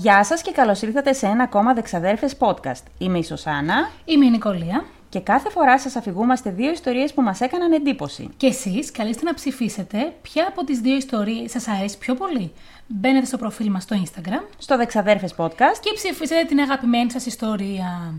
[0.00, 2.82] Γεια σας και καλώς ήρθατε σε ένα ακόμα Δεξαδέρφες podcast.
[2.98, 4.84] Είμαι η Σωσάνα Είμαι η Νικολία.
[5.08, 8.28] και κάθε φορά σας αφηγούμαστε δύο ιστορίες που μας έκαναν εντύπωση.
[8.36, 12.52] Και εσείς καλείστε να ψηφίσετε ποια από τις δύο ιστορίες σας αρέσει πιο πολύ.
[12.86, 18.14] Μπαίνετε στο προφίλ μας στο Instagram Στο Δεξαδέρφες podcast, και ψηφίσετε την αγαπημένη σας ιστορία.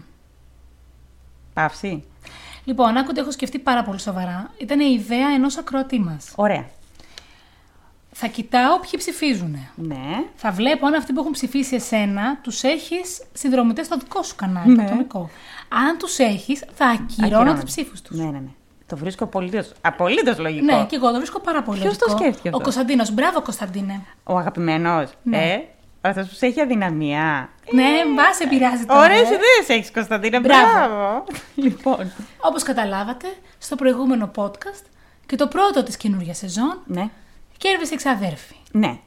[1.53, 2.03] παύση.
[2.63, 4.51] Λοιπόν, άκουτε, έχω σκεφτεί πάρα πολύ σοβαρά.
[4.57, 6.33] Ήταν η ιδέα ενός ακροατή μας.
[6.35, 6.65] Ωραία.
[8.11, 9.57] Θα κοιτάω ποιοι ψηφίζουν.
[9.75, 10.23] Ναι.
[10.35, 14.69] Θα βλέπω αν αυτοί που έχουν ψηφίσει εσένα τους έχεις συνδρομητές στο δικό σου κανάλι,
[14.71, 14.75] Ναι.
[14.75, 15.29] το ατομικό.
[15.87, 17.53] Αν τους έχεις, θα ακυρώνω Ακυρώνω.
[17.53, 18.17] τους ψήφους τους.
[18.17, 18.49] Ναι, ναι, ναι.
[18.87, 20.65] Το βρίσκω απολύτως, απολύτως λογικό.
[20.65, 22.23] Ναι, και εγώ το βρίσκω πάρα πολύ Ποιος το λογικό.
[22.23, 23.11] σκέφτηκε αυτό; Ο Κωνσταντίνος.
[23.11, 24.01] Μπράβο, Κωνσταντίνε.
[24.23, 25.09] Ο αγαπημένος.
[25.23, 25.37] Ναι.
[25.37, 25.63] Ε,
[26.01, 27.49] αυτός που σε έχει αδυναμία.
[27.71, 28.99] Ναι, μπα σε πειράζει τώρα.
[28.99, 29.23] Ωραίες ε.
[29.33, 30.39] ιδέες έχεις Κωνσταντίνα.
[30.39, 30.71] Μπράβο.
[30.71, 31.23] Μπράβο.
[31.65, 32.11] λοιπόν.
[32.41, 34.83] Όπως καταλάβατε, στο προηγούμενο podcast
[35.25, 37.09] και το πρώτο της καινούργιας σεζόν, Ναι.
[37.59, 38.55] Κέρδισε εξαδέρφη.
[38.71, 38.99] Ναι.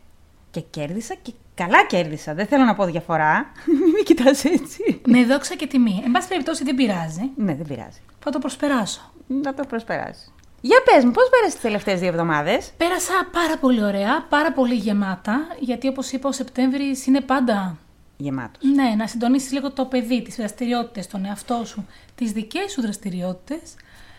[0.51, 2.35] Και κέρδισα και καλά κέρδισα.
[2.35, 3.53] Δεν θέλω να πω διαφορά.
[3.95, 5.01] Μην κοιτάς έτσι.
[5.07, 6.03] Με δόξα και τιμή.
[6.05, 7.31] Εν πάση περιπτώσει δεν πειράζει.
[7.37, 8.01] Ναι, δεν πειράζει.
[8.19, 9.13] Θα το προσπεράσω.
[9.27, 10.33] Να το προσπεράσει.
[10.61, 14.75] Για πες μου, πώς πέρασε τις τελευταίες δύο εβδομάδες; Πέρασα πάρα πολύ ωραία, πάρα πολύ
[14.75, 17.79] γεμάτα, γιατί όπως είπα ο Σεπτέμβρης είναι πάντα
[18.17, 18.63] Γεμάτος.
[18.75, 23.75] ναι, να συντονίσεις λίγο το παιδί, τις δραστηριότητες, τον εαυτό σου, τις δικές σου δραστηριότητες.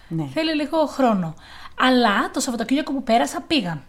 [0.08, 0.26] Ναι.
[0.34, 1.36] Θέλει λίγο χρόνο.
[1.80, 3.82] Αλλά το Σαββατοκύριακο που πέρασα πήγα.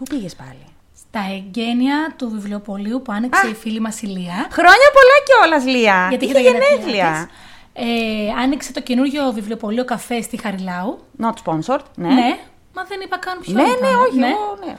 [0.00, 0.64] Πού πήγες πάλι;
[0.98, 4.48] Στα εγγένεια του βιβλιοπωλείου που άνοιξε η φίλη μας η Λία.
[4.50, 6.06] Χρόνια πολλά κιόλας, Λία.
[6.08, 7.28] Γιατί Είχε είχε τα γενέθλια γενέθλια.
[7.28, 7.36] της.
[7.72, 10.98] Ε, άνοιξε το καινούριο βιβλιοπωλείο καφέ στη Χαριλάου.
[11.22, 12.08] Not sponsored, ναι.
[12.08, 12.38] Ναι.
[12.74, 13.74] Μα δεν είπα καν ποιο ναι, ήταν.
[13.80, 14.76] ναι, όχι, εγώ, ναι.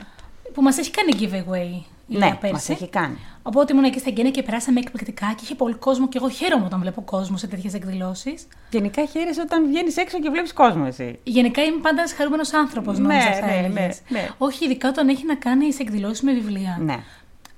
[0.54, 2.54] Που μας έχει κάνει giveaway η Ναι, Λία πέρσι.
[2.54, 3.18] μας έχει κάνει.
[3.42, 6.64] Οπότε ήμουν εκεί στα εγγένεια και περάσαμε εκπληκτικά και είχε πολύ κόσμο και εγώ χαίρομαι
[6.64, 8.46] όταν βλέπω κόσμο σε τέτοιες εκδηλώσεις.
[8.70, 11.18] Γενικά χαίρεσαι όταν βγαίνεις έξω και βλέπεις κόσμο εσύ.
[11.22, 14.00] Γενικά είμαι πάντα ένας χαρούμενος άνθρωπος, Ναι, νόμιζα θα ναι, έλεγες.
[14.08, 14.28] ναι, ναι.
[14.38, 16.78] Όχι, ειδικά όταν έχει να κάνει σε εκδηλώσεις με βιβλία.
[16.80, 16.96] Ναι.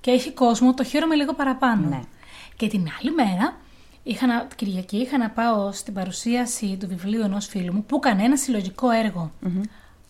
[0.00, 1.88] Και έχει κόσμο, το χαίρομαι λίγο παραπάνω.
[1.88, 2.00] Ναι.
[2.56, 3.56] Και την άλλη μέρα,
[4.02, 8.22] είχα να, Κυριακή, είχα να πάω στην παρουσίαση του βιβλίου ενός φίλου μου που έκανε
[8.22, 9.30] ένα συλλογικό έργο.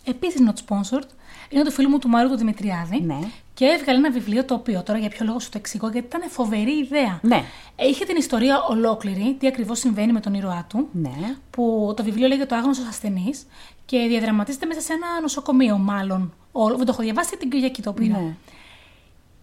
[0.05, 1.09] Επίσης not sponsored.
[1.49, 3.01] Είναι του φίλου μου του Μάριου του Δημητριάδη.
[3.01, 3.19] Ναι.
[3.55, 6.31] Και έβγαλε ένα βιβλίο το οποίο τώρα για ποιο λόγο σου το εξηγώ, γιατί ήταν
[6.31, 7.19] φοβερή ιδέα.
[7.23, 7.45] Ναι.
[7.77, 10.89] Είχε την ιστορία ολόκληρη, τι ακριβώς συμβαίνει με τον ήρωά του.
[10.93, 11.37] Ναι.
[11.51, 13.47] Που το βιβλίο λέγεται Ο Άγνωστος Ασθενής
[13.87, 16.35] και διαδραματίζεται μέσα σε ένα νοσοκομείο, μάλλον.
[16.53, 18.21] Όλο, δεν το έχω διαβάσει, την Κυριακή το πήρα.
[18.21, 18.35] Ναι.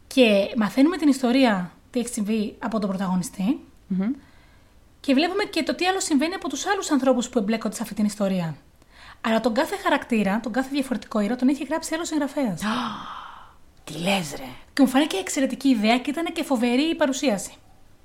[0.07, 3.59] Και μαθαίνουμε την ιστορία τι έχει συμβεί από τον πρωταγωνιστή.
[4.99, 7.93] Και βλέπουμε και το τι άλλο συμβαίνει από τους άλλους ανθρώπους που εμπλέκονται σε αυτή
[7.93, 8.55] την ιστορία.
[9.21, 12.61] Αλλά τον κάθε χαρακτήρα, τον κάθε διαφορετικό ήρωα, τον είχε γράψει άλλος συγγραφέας.
[13.83, 14.43] Τι λες ρε.
[14.73, 17.51] και μου φάνηκε εξαιρετική ιδέα και ήταν και φοβερή η παρουσίαση.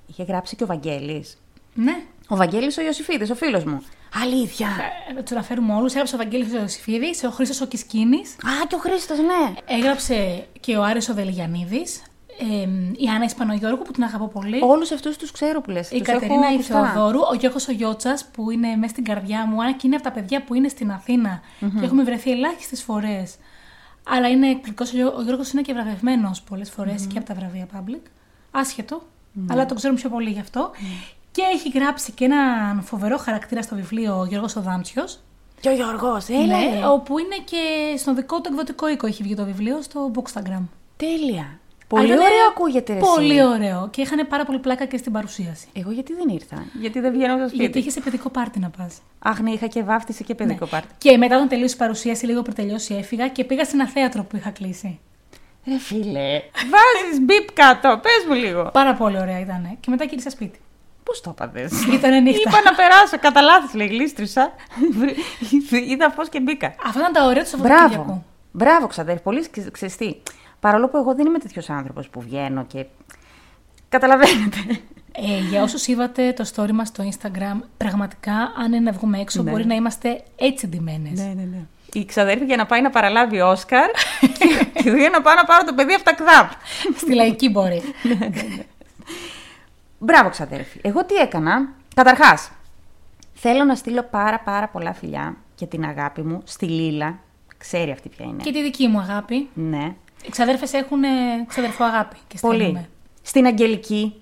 [0.07, 1.37] Είχε γράψει και ο Βαγγέλης.
[1.73, 1.95] Ναι.
[2.27, 3.81] Ο Βαγγέλης ο Ιωσήφιδης, ο φίλος μου.
[4.23, 4.67] Αλήθεια.
[5.17, 5.91] Ε, τους αναφέρουμε όλους.
[5.91, 9.53] Έγραψε ο Βαγγέλης ο Ιωσήφιδης, ο Χρήστος ο Κισκίνης, Α, και ο Χρήστος, ναι.
[9.65, 12.01] έγραψε και ο Άρης ο Δελιγιανίδης,
[12.39, 12.67] ε,
[13.03, 14.59] η Άννα Ισπανογιώργου που την αγαπώ πολύ.
[14.63, 15.91] Όλους αυτούς τους ξέρω που λες.
[15.91, 16.91] Η τους έχω Κατερίνα η ακουστά.
[16.93, 20.03] Θεοδόρου, ο Γιώργο ο Γιώτσας που είναι μέσα στην καρδιά μου, αν και είναι από
[20.03, 23.35] τα παιδιά που είναι στην αθηνα και έχουμε βρεθεί ελάχιστες φορές.
[24.09, 24.93] Αλλά είναι εκπληκτικός.
[25.17, 28.01] Ο Γιώργος είναι και βραβευμένος πολλές φορές και από τα βραβεία public.
[28.51, 29.01] Άσχετο,
[29.49, 30.71] αλλά τον ξέρουμε πιο πολύ γι' αυτό.
[31.31, 35.19] Και έχει γράψει και έναν φοβερό χαρακτήρα στο βιβλίο ο Γιώργος ο Δάμψιος,
[35.61, 36.45] Και ο Γιώργος, έλα.
[36.45, 36.85] ναι, ρε.
[36.87, 37.57] όπου είναι και
[37.97, 40.61] στον δικό του εκδοτικό οίκο έχει βγει το βιβλίο στο Bookstagram.
[40.97, 41.59] Τέλεια.
[41.87, 43.09] Πολύ Ήτανε ωραίο ακούγεται ρε, εσύ.
[43.15, 43.87] Πολύ ωραίο.
[43.91, 45.67] Και είχαν πάρα πολύ πλάκα και στην παρουσίαση.
[45.73, 47.63] Εγώ γιατί δεν ήρθα; Γιατί δεν βγαίνω από το σπίτι.
[47.63, 48.97] Γιατί είχες σε παιδικό πάρτι να πας.
[49.19, 50.87] Αχ, ναι, είχα και βάφτιση και παιδικό πάρτι.
[50.97, 54.35] Και μετά όταν τελείωσε η παρουσίαση, λίγο πριν τελειώσει, έφυγα και πήγα στην αθέατρο που
[54.35, 54.99] είχα κλείσει.
[55.67, 57.99] Ρε φίλε, βάζεις μπιπ κάτω.
[58.01, 58.69] Πες μου λίγο.
[58.73, 59.77] Πάρα πολύ ωραία ήταν.
[59.79, 60.59] Και μετά γύρισα σπίτι.
[61.03, 62.49] Πώς το είπατες; Ήταν νύχτα.
[62.49, 63.17] Είπα να περάσω.
[63.19, 64.51] Κατά λάθος λέει, γλίστρισα.
[65.89, 66.75] Είδα φως και μπήκα.
[66.85, 68.03] Αυτά ήταν τα ωραία του Σαββατοκύριακου.
[68.03, 68.23] Μπράβο.
[68.51, 69.21] Μπράβο, ξαδέρφη.
[69.21, 70.21] Πολύ σκ- ξεστή.
[70.67, 72.85] Παρόλο που εγώ δεν είμαι τέτοιος άνθρωπος που βγαίνω και.
[73.89, 74.57] Καταλαβαίνετε.
[75.11, 79.43] Ε, για όσους είδατε το story μας στο Instagram, πραγματικά αν είναι να βγούμε έξω,
[79.43, 79.51] Ναι.
[79.51, 81.19] μπορεί να είμαστε έτσι ντυμένες.
[81.19, 81.59] ναι, ναι.
[81.93, 83.89] Η ξαδέρφη για να πάει να παραλάβει Όσκαρ
[84.73, 86.51] και εγώ για να πάω να πάρω το παιδί από τα ΚΔΑΠ.
[86.97, 87.81] Στη λαϊκή μπορεί.
[89.99, 90.79] Μπράβο, ξαδέρφη.
[90.81, 92.51] Εγώ τι έκανα; Καταρχάς,
[93.33, 97.19] θέλω να στείλω πάρα πάρα πολλά φιλιά και την αγάπη μου στη Λίλα.
[97.57, 98.43] Ξέρει αυτή ποια είναι.
[98.43, 99.49] και τη δική μου αγάπη.
[99.53, 99.95] Ναι.
[100.25, 101.07] Οι ξαδέρφες έχουν ε,
[101.47, 102.15] ξαδερφό αγάπη.
[102.27, 102.55] Και Πολύ.
[102.57, 102.89] στέλνουμε.
[103.21, 104.21] Στην Αγγελική,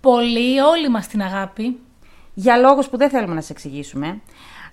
[0.00, 1.78] Πολύ, όλοι μας την αγάπη.
[2.34, 4.20] για λόγους που δεν θέλουμε να σε εξηγήσουμε.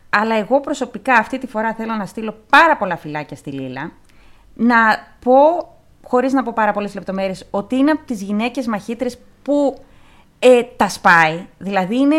[0.09, 3.91] Αλλά εγώ προσωπικά αυτή τη φορά θέλω να στείλω πάρα πολλά φιλάκια στη Λίλα.
[4.53, 4.75] Να
[5.19, 5.33] πω,
[6.03, 9.83] χωρίς να πω πάρα πολλές λεπτομέρειες, ότι είναι από τις γυναίκες μαχήτρες που
[10.39, 11.45] ε, τα σπάει.
[11.57, 12.15] Δηλαδή είναι,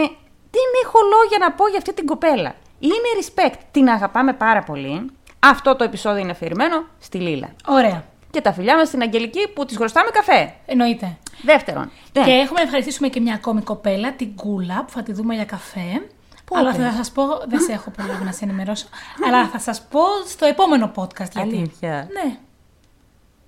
[0.50, 2.54] δεν έχω λόγια να πω για αυτή την κοπέλα.
[2.78, 3.58] Είναι respect.
[3.70, 5.10] Την αγαπάμε πάρα πολύ.
[5.50, 7.48] Αυτό το επεισόδιο είναι αφιερωμένο στη Λίλα.
[7.66, 8.04] Ωραία.
[8.30, 10.54] Και τα φιλιά μας στην Αγγελική που της χρωστάμε καφέ.
[10.66, 11.16] Εννοείται.
[11.42, 11.90] Δεύτερον.
[12.12, 12.24] Ναι.
[12.24, 15.44] Και έχουμε να ευχαριστήσουμε και μια ακόμη κοπέλα, την Κούλα, που θα τη δούμε για
[15.44, 16.06] καφέ.
[16.52, 18.86] Αλλά θα σας πω, δεν σε έχω πολύ να σε ενημερώσω,
[19.26, 21.56] αλλά θα σας πω στο επόμενο podcast γιατί.
[21.56, 22.36] Αλήθεια; Ναι,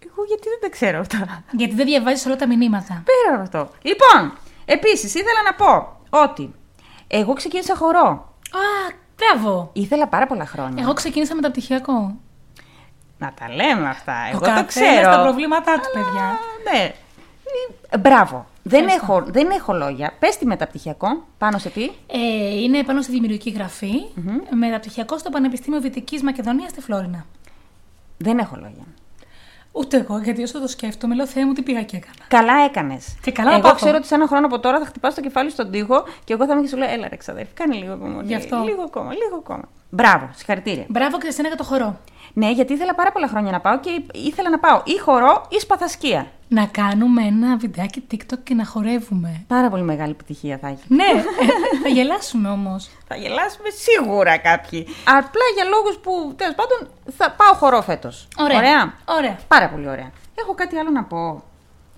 [0.04, 3.02] Εγώ γιατί δεν τα ξέρω αυτά; γιατί δεν διαβάζεις όλα τα μηνύματα.
[3.04, 3.74] Πέρα από αυτό.
[3.82, 6.54] Λοιπόν, επίσης ήθελα να πω ότι
[7.06, 8.08] εγώ ξεκίνησα χορό.
[8.50, 9.70] Α, μπράβο!
[9.72, 10.82] Ήθελα πάρα πολλά χρόνια.
[10.82, 12.16] Εγώ ξεκίνησα μεταπτυχιακό.
[13.18, 14.12] Να τα λέμε αυτά.
[14.28, 15.10] Εγώ Ο το καθένας ξέρω.
[15.14, 16.38] τα προβλήματά του, Αλλά, παιδιά.
[16.72, 16.92] Ναι.
[17.90, 18.46] Ε, Μπράβο.
[18.62, 19.12] Δεν Ευχαριστώ.
[19.14, 20.12] έχω, δεν έχω λόγια.
[20.18, 21.08] Πες τη μεταπτυχιακό.
[21.38, 23.92] Πάνω σε τι; Ε, είναι πάνω στη δημιουργική γραφή,
[24.50, 27.24] μεταπτυχιακό στο Πανεπιστήμιο Δυτική Μακεδονίας στη Φλόρινα.
[28.18, 28.84] Δεν έχω λόγια.
[29.78, 32.14] Ούτε εγώ, γιατί όσο το σκέφτομαι, λέω Θεέ μου τι πήγα και έκανα.
[32.28, 33.16] Καλά έκανες.
[33.22, 33.74] Και καλά να Εγώ πάθω.
[33.74, 36.46] ξέρω ότι σε ένα χρόνο από τώρα θα χτυπάς το κεφάλι στον τοίχο και εγώ
[36.46, 38.26] θα είμαι και σου λέω: Έλα, ρε ξαδέρφη, κάνε λίγο υπομονή.
[38.26, 38.62] Γι' αυτό.
[38.64, 39.62] Λίγο ακόμα, λίγο ακόμα.
[39.90, 40.84] Μπράβο, συγχαρητήρια.
[40.88, 42.00] Μπράβο και σε εσένα για το χορό.
[42.38, 45.58] Ναι, γιατί ήθελα πάρα πολλά χρόνια να πάω και ήθελα να πάω ή χορό ή
[45.60, 46.26] σπαθασκία.
[46.48, 49.44] Να κάνουμε ένα βιντεάκι TikTok και να χορεύουμε.
[49.46, 50.82] Πάρα πολύ μεγάλη επιτυχία θα έχει.
[50.88, 51.22] ναι, ε,
[51.82, 52.88] θα γελάσουμε όμως.
[53.08, 54.86] Θα γελάσουμε σίγουρα κάποιοι.
[55.04, 58.28] Απλά για λόγους που τέλος πάντων θα πάω χορό φέτος.
[58.38, 58.56] Ωραία.
[58.58, 58.94] ωραία.
[59.04, 59.38] Ωραία.
[59.48, 60.10] Πάρα πολύ ωραία.
[60.34, 61.42] Έχω κάτι άλλο να πω.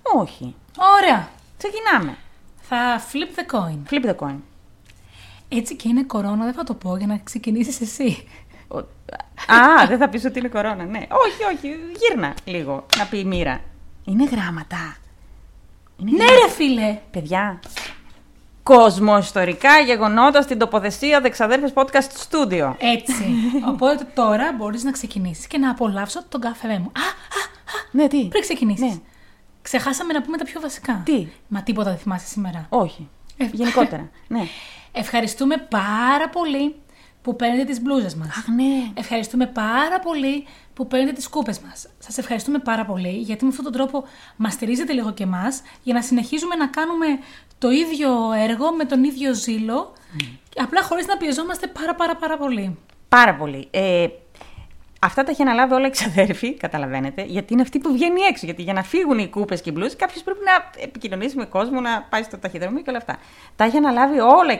[0.03, 0.55] Όχι.
[0.99, 1.29] Ωραία.
[1.59, 2.17] Ξεκινάμε.
[2.61, 3.79] Θα flip the coin.
[3.93, 4.37] Flip the coin.
[5.49, 8.29] Έτσι και είναι κορώνα, δεν θα το πω για να ξεκινήσεις εσύ.
[8.69, 8.85] Ο-
[9.55, 10.99] Α, δεν θα πεις ότι είναι κορώνα, ναι.
[10.99, 11.69] Όχι, όχι,
[11.99, 13.61] γύρνα λίγο να πει η μοίρα.
[14.05, 14.97] Είναι γράμματα.
[15.97, 16.47] Είναι ναι, γράμματα.
[16.47, 16.99] ρε φίλε.
[17.11, 17.61] Παιδιά,
[18.63, 22.75] κοσμοϊστορικά γεγονότα στην τοποθεσία Δεξαδέρφες Podcast Studio.
[22.79, 23.25] Έτσι.
[23.73, 26.93] Οπότε τώρα μπορείς να ξεκινήσεις και να απολαύσω τον καφέ μου.
[26.97, 27.41] Α, α,
[27.77, 27.89] α.
[27.91, 28.87] Ναι, τι; Πριν ξεκινήσεις.
[28.87, 28.99] Ναι.
[29.63, 31.03] Ξεχάσαμε να πούμε τα πιο βασικά.
[31.05, 32.67] Τι; Μα τίποτα δεν θυμάσαι σήμερα.
[32.69, 33.09] Όχι.
[33.37, 34.09] Ε, Γενικότερα.
[34.29, 34.41] ναι.
[34.93, 36.75] Ευχαριστούμε πάρα πολύ
[37.23, 38.29] που παίρνετε τις μπλούζες μας.
[38.29, 38.91] Αχ, ναι.
[38.95, 41.89] Ευχαριστούμε πάρα πολύ που παίρνετε τις κούπες μας.
[41.99, 44.05] Σας ευχαριστούμε πάρα πολύ γιατί με αυτόν τον τρόπο
[44.37, 47.07] μας στηρίζετε λίγο και εμάς για να συνεχίζουμε να κάνουμε
[47.59, 49.93] το ίδιο έργο με τον ίδιο ζήλο
[50.57, 52.79] απλά χωρίς να πιεζόμαστε πάρα πάρα πάρα πολύ.
[53.09, 53.69] Πάρα πολύ.
[53.71, 54.07] Ε,
[55.01, 58.45] αυτά τα έχει αναλάβει όλα η ξαδέρφη, καταλαβαίνετε, γιατί είναι αυτή που βγαίνει έξω.
[58.47, 61.81] Γιατί για να φύγουν οι κούπες και οι μπλούζες, κάποιος πρέπει να επικοινωνήσει με κόσμο,
[61.81, 63.19] να πάει στο ταχυδρομείο και όλα αυτά.
[63.57, 64.57] Τα έχει αναλάβει όλα η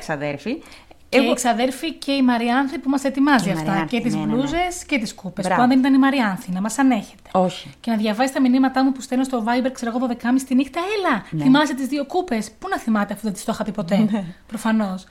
[1.11, 1.27] ξαδέρφη.
[1.27, 3.65] Και η ξαδέρφη και η Μαριάνθη που μας ετοιμάζει Και η αυτά.
[3.67, 4.33] Μαριάνθη, Και τις ναι, ναι, ναι.
[4.33, 5.45] μπλούζες και τις κούπες.
[5.45, 5.57] Μπράβο.
[5.57, 7.31] Που αν δεν ήταν η Μαριάνθη, να μας ανέχετε.
[7.33, 7.71] Όχι.
[7.81, 10.81] Και να διαβάσει τα μηνύματά μου που στέλνω στο Viber, ξέρω εγώ, 12.30 τη νύχτα.
[10.99, 11.43] Έλα, Ναι.
[11.43, 12.51] θυμάσαι τις δύο κούπες.
[12.59, 13.97] Πού να θυμάται αφού δεν τη το είχα πει ποτέ.
[14.11, 14.25] Ναι.
[14.47, 15.05] Προφανώς.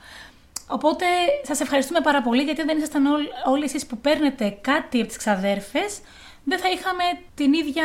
[0.68, 1.04] Οπότε
[1.42, 5.06] σας ευχαριστούμε πάρα πολύ γιατί αν δεν ήσασταν όλοι, όλοι εσείς που παίρνετε κάτι από
[5.08, 6.00] τις ξαδέρφες,
[6.44, 7.02] δεν θα είχαμε
[7.34, 7.84] την ίδια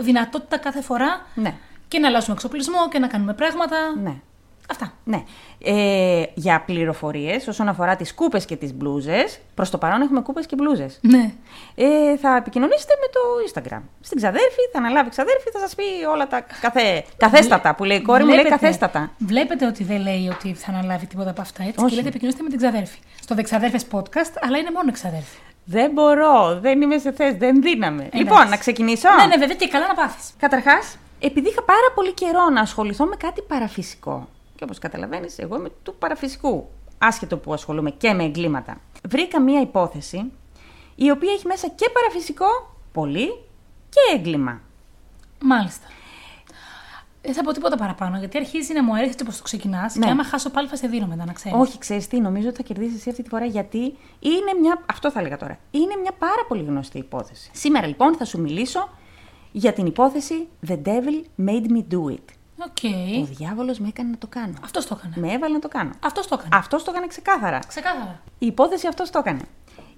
[0.00, 1.54] δυνατότητα κάθε φορά Ναι.
[1.88, 3.76] και να αλλάζουμε εξοπλισμό και να κάνουμε πράγματα.
[4.02, 4.14] Ναι.
[4.70, 4.92] Αυτά.
[5.04, 5.22] Ναι.
[5.64, 10.46] Ε, για πληροφορίες όσον αφορά τις κούπες και τις μπλούζες, προς το παρόν έχουμε κούπες
[10.46, 10.98] και μπλούζες.
[11.02, 11.32] Ναι.
[11.74, 13.80] Ε, θα επικοινωνήσετε με το Instagram.
[14.00, 15.82] Στην ξαδέρφη, θα αναλάβει η ξαδέρφη, θα σας πει
[16.12, 19.10] όλα τα καθέ, καθέστατα που λέει η κόρη μου, λέει Βλέπετε- καθέστατα.
[19.18, 21.74] Βλέπετε ότι δεν λέει ότι θα αναλάβει τίποτα από αυτά έτσι.
[21.78, 21.88] Όχι.
[21.88, 22.98] Και λέτε επικοινωνήστε με την ξαδέρφη.
[23.20, 25.38] Στο Δεξαδέρφε podcast, αλλά είναι μόνο ξαδέρφη.
[25.64, 28.08] Δεν μπορώ, δεν είμαι σε θέση, δεν δίναμε.
[28.12, 29.08] Λοιπόν, να ξεκινήσω.
[29.18, 30.30] Ναι, ναι, βέβαια και καλά να πάθεις.
[30.38, 34.28] Καταρχάς, επειδή είχα πάρα πολύ καιρό να ασχοληθώ με κάτι παραφυσικό.
[34.56, 36.68] Και όπως καταλαβαίνεις, εγώ είμαι του παραφυσικού.
[36.98, 38.80] Άσχετο που ασχολούμαι και με εγκλήματα.
[39.08, 40.32] Βρήκα μία υπόθεση
[40.94, 42.46] η οποία έχει μέσα και παραφυσικό,
[42.92, 43.26] πολύ
[43.88, 44.60] και έγκλημα.
[45.40, 45.86] Μάλιστα.
[47.22, 49.94] Δεν θα πω τίποτα παραπάνω, γιατί αρχίζει να μου αρέσει έτσι όπως το ξεκινάς.
[49.94, 50.04] Ναι.
[50.04, 51.58] Και άμα χάσω πάλι θα σε δείρω μετά, να ξέρεις.
[51.58, 53.78] Όχι, ξέρεις τι, νομίζω ότι θα κερδίσεις εσύ αυτή τη φορά γιατί
[54.20, 54.84] είναι μια.
[54.90, 55.58] Αυτό θα έλεγα τώρα.
[55.70, 57.50] Είναι μια πάρα πολύ γνωστή υπόθεση.
[57.52, 58.88] Σήμερα λοιπόν θα σου μιλήσω
[59.52, 62.35] για την υπόθεση The Devil Made Me Do It.
[62.58, 62.92] Οκ.
[63.22, 64.54] Ο διάβολος με έκανε να το κάνω.
[64.64, 65.26] Αυτός το έκανε.
[65.26, 65.90] Με έβαλε να το κάνω.
[66.04, 66.56] Αυτός το έκανε.
[66.56, 67.58] Αυτός το έκανε ξεκάθαρα.
[67.68, 68.20] Ξεκάθαρα.
[68.38, 69.40] Η υπόθεση αυτός το έκανε.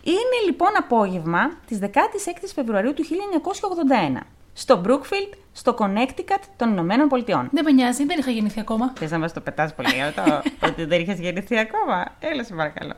[0.02, 4.20] Είναι λοιπόν απόγευμα της 16η Φεβρουαρίου του 1981
[4.52, 7.48] στο Brookfield, στο Connecticut των Ηνωμένων Πολιτειών.
[7.52, 8.92] Δεν με νοιάζει, δεν είχα γεννηθεί ακόμα.
[8.98, 12.94] Θες να μας το πετάς πολύ αυτό, ότι δεν είχες γεννηθεί ακόμα; Έλα, σε παρακαλώ.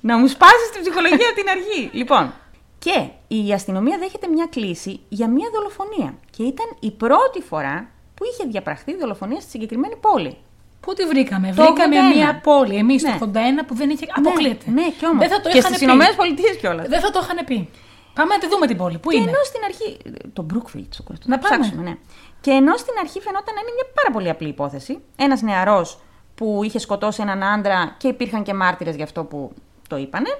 [0.00, 1.90] Να μου σπάσεις την ψυχολογία από την αρχή.
[1.92, 2.32] Λοιπόν,
[2.78, 6.14] και η αστυνομία δέχεται μια κλήση για μια δολοφονία.
[6.30, 10.36] Και ήταν η πρώτη φορά που είχε διαπραχθεί δολοφονία στη συγκεκριμένη πόλη.
[10.80, 12.16] Πού τη βρήκαμε, Το Βρήκαμε 81.
[12.16, 13.16] μια πόλη εμείς Ναι.
[13.18, 14.06] το 81 που δεν είχε.
[14.16, 14.70] Αποκλείεται.
[14.70, 15.18] Ναι, ναι και όμως.
[15.18, 15.84] Δεν θα το Και είχαν στις πει.
[15.84, 16.88] Ηνωμένες Πολιτείες κιόλας.
[16.88, 17.68] Δεν θα το είχαν πει.
[18.14, 18.98] Πάμε να τη δούμε την πόλη.
[18.98, 19.88] Πού Και είναι; ενώ στην αρχή.
[20.32, 21.24] Το Brookfield, στο κόστο.
[21.28, 21.56] Να πάμε.
[21.58, 21.94] ψάξουμε, ναι.
[22.40, 24.98] Και ενώ στην αρχή φαινόταν να είναι μια πάρα πολύ απλή υπόθεση.
[25.16, 25.98] Ένας νεαρός
[26.34, 29.52] που είχε σκοτώσει έναν άντρα και υπήρχαν και μάρτυρες γι' αυτό που
[29.88, 30.38] το είπανε.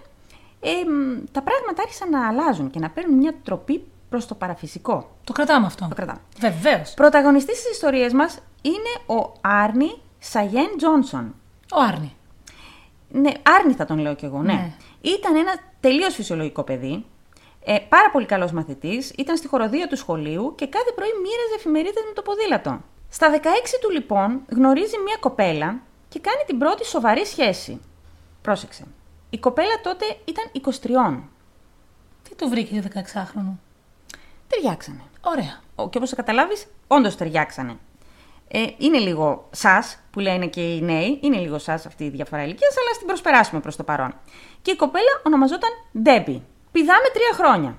[0.60, 5.16] Ε, μ, τα πράγματα άρχισαν να αλλάζουν και να παίρνουν μια τροπή προς το παραφυσικό.
[5.24, 5.86] Το κρατάμε αυτό.
[5.88, 6.20] Το κρατάμε.
[6.38, 6.94] Βεβαίως.
[6.94, 11.34] Πρωταγωνιστής στις ιστορίες μας είναι ο Άρνη Σαγέν Τζόνσον.
[11.72, 12.16] Ο Άρνη.
[13.08, 14.52] Ναι, Άρνη θα τον λέω κι εγώ, ναι.
[14.52, 14.72] Ναι.
[15.00, 17.04] Ήταν ένα τελείως φυσιολογικό παιδί.
[17.64, 19.10] Ε, πάρα πολύ καλός μαθητής.
[19.10, 22.80] Ήταν στη χοροδία του σχολείου και κάθε πρωί μοίραζε εφημερίδες με το ποδήλατο.
[23.08, 23.38] Στα 16
[23.80, 27.80] του λοιπόν γνωρίζει μια κοπέλα και κάνει την πρώτη σοβαρή σχέση.
[28.42, 28.84] Πρόσεξε.
[29.30, 30.44] Η κοπέλα τότε ήταν
[31.18, 31.22] 23.
[32.28, 33.58] Τι το βρήκε για 16χρονο.
[34.54, 35.00] Ταιριάξανε.
[35.20, 35.60] Ωραία.
[35.74, 37.76] Ο- Και όπως θα καταλάβεις, όντως ταιριάξανε.
[38.48, 42.44] Ε, είναι λίγο sus, που λένε και οι νέοι, είναι λίγο sus αυτή η διαφορά
[42.44, 44.14] ηλικίας, αλλά ας την προσπεράσουμε προς το παρόν.
[44.62, 45.70] Και η κοπέλα ονομαζόταν
[46.02, 46.42] Ντέμπι.
[46.72, 47.76] Πηδάμε τρία χρόνια.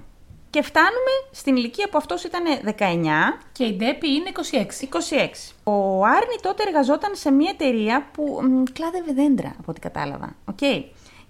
[0.49, 4.83] Και φτάνουμε στην ηλικία που αυτός ήταν 19, Και η Ντέμπι είναι 26.
[4.83, 5.53] 26.
[5.63, 10.35] Ο Άρνη τότε εργαζόταν σε μια εταιρεία που μ, κλάδευε δέντρα, από ό,τι κατάλαβα.
[10.45, 10.59] Οκ.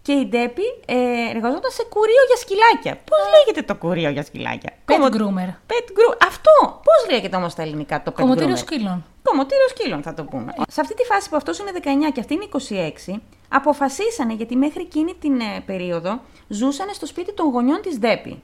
[0.05, 0.95] Και η Ντέμπι ε,
[1.33, 2.93] εργαζόταν σε κουρείο για σκυλάκια.
[3.09, 5.49] Πώς λέγεται το κουρείο για σκυλάκια, Pet Κομμω- groomer.
[5.69, 6.15] Pet groomer.
[6.27, 6.55] Αυτό!
[6.87, 8.57] Πώς λέγεται όμως στα ελληνικά το pet Κομμωτήριο groomer?
[8.57, 9.05] σκύλων.
[9.23, 10.53] Κομμωτήριο σκύλων, θα το πούμε.
[10.69, 11.71] Σε αυτή τη φάση που αυτός είναι
[12.07, 12.47] 19 και αυτή είναι
[13.09, 13.19] 26,
[13.49, 18.41] αποφασίσανε γιατί μέχρι εκείνη την ε, περίοδο ζούσαν στο σπίτι των γονιών της Ντέμπι.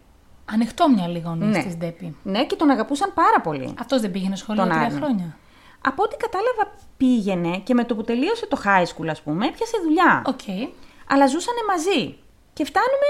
[0.53, 1.46] Ανοιχτόμυαλοι λίγο Ναι.
[1.46, 1.63] ναι.
[1.63, 2.15] της Ντέμπι.
[2.24, 3.74] Ναι, και τον αγαπούσαν πάρα πολύ.
[3.80, 4.98] Αυτός δεν πήγαινε σχολείο Τον τρία Άρνη.
[4.98, 5.38] χρόνια.
[5.86, 9.77] Από ό,τι κατάλαβα, πήγαινε και με το που τελείωσε το high school, ας πούμε, έπιασε
[9.84, 10.22] δουλειά.
[10.25, 10.70] Οκ.
[11.12, 12.18] Αλλά ζούσαν μαζί.
[12.53, 13.10] Και φτάνουμε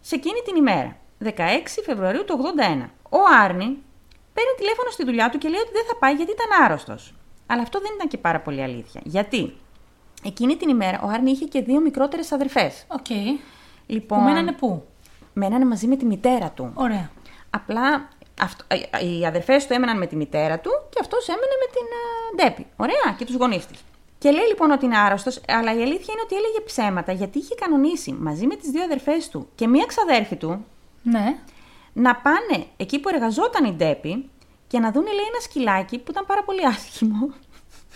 [0.00, 1.28] σε εκείνη την ημέρα, 16
[1.84, 2.90] Φεβρουαρίου του 81.
[3.08, 3.70] Ο Άρνη
[4.34, 7.14] παίρνει τηλέφωνο στη δουλειά του και λέει ότι δεν θα πάει γιατί ήταν άρρωστος.
[7.46, 9.00] Αλλά αυτό δεν ήταν και πάρα πολύ αλήθεια.
[9.04, 9.56] Γιατί;
[10.24, 12.84] Εκείνη την ημέρα ο Άρνη είχε και δύο μικρότερες αδερφές.
[12.88, 13.06] Οκ.
[13.86, 14.86] Λοιπόν, Που μένανε πού;
[15.32, 16.72] μένανε μαζί με τη μητέρα του.
[16.74, 17.10] Ωραία.
[17.50, 18.08] Απλά
[18.40, 21.86] αυτό, ε, οι αδερφές του έμεναν με τη μητέρα του και αυτός έμενε με την
[21.86, 22.66] uh, Ντέμπι.
[22.76, 23.84] Ωραία, και τους γονείς της.
[24.22, 27.54] Και λέει λοιπόν ότι είναι άρρωστος, αλλά η αλήθεια είναι ότι έλεγε ψέματα γιατί είχε
[27.54, 30.64] κανονίσει μαζί με τις δύο αδερφές του και μία ξαδέρφη του
[31.02, 31.36] Ναι.
[31.92, 34.30] να πάνε εκεί που εργαζόταν η Ντέπη
[34.66, 37.30] και να δουν, λέει, ένα σκυλάκι που ήταν πάρα πολύ άσχημο.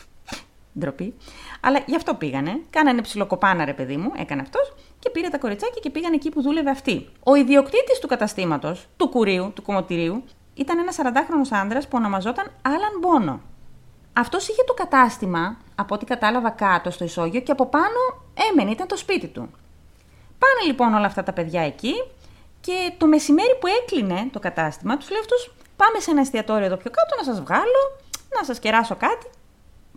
[0.78, 1.14] Ντροπή.
[1.60, 2.60] Αλλά γι' αυτό πήγανε.
[2.70, 6.42] Κάνανε ψιλοκοπάνα, ρε παιδί μου, έκανε αυτός και πήρε τα κοριτσάκια και πήγαν εκεί που
[6.42, 7.08] δούλευε αυτή.
[7.24, 12.98] Ο ιδιοκτήτης του καταστήματος, του κουρίου, του κομμωτηρίου, ήταν ένας 40χρονο άντρας που ονομαζόταν Άλαν
[13.00, 13.40] Μπόνο.
[14.18, 18.86] Αυτός είχε το κατάστημα, από ό,τι κατάλαβα κάτω στο ισόγειο και από πάνω έμενε, ήταν
[18.86, 19.50] το σπίτι του.
[20.38, 21.94] Πάνε λοιπόν όλα αυτά τα παιδιά εκεί
[22.60, 26.76] και το μεσημέρι που έκλεινε το κατάστημα, τους λέει αυτούς πάμε σε ένα εστιατόριο εδώ
[26.76, 28.00] πιο κάτω να σας βγάλω,
[28.38, 29.26] να σας κεράσω κάτι,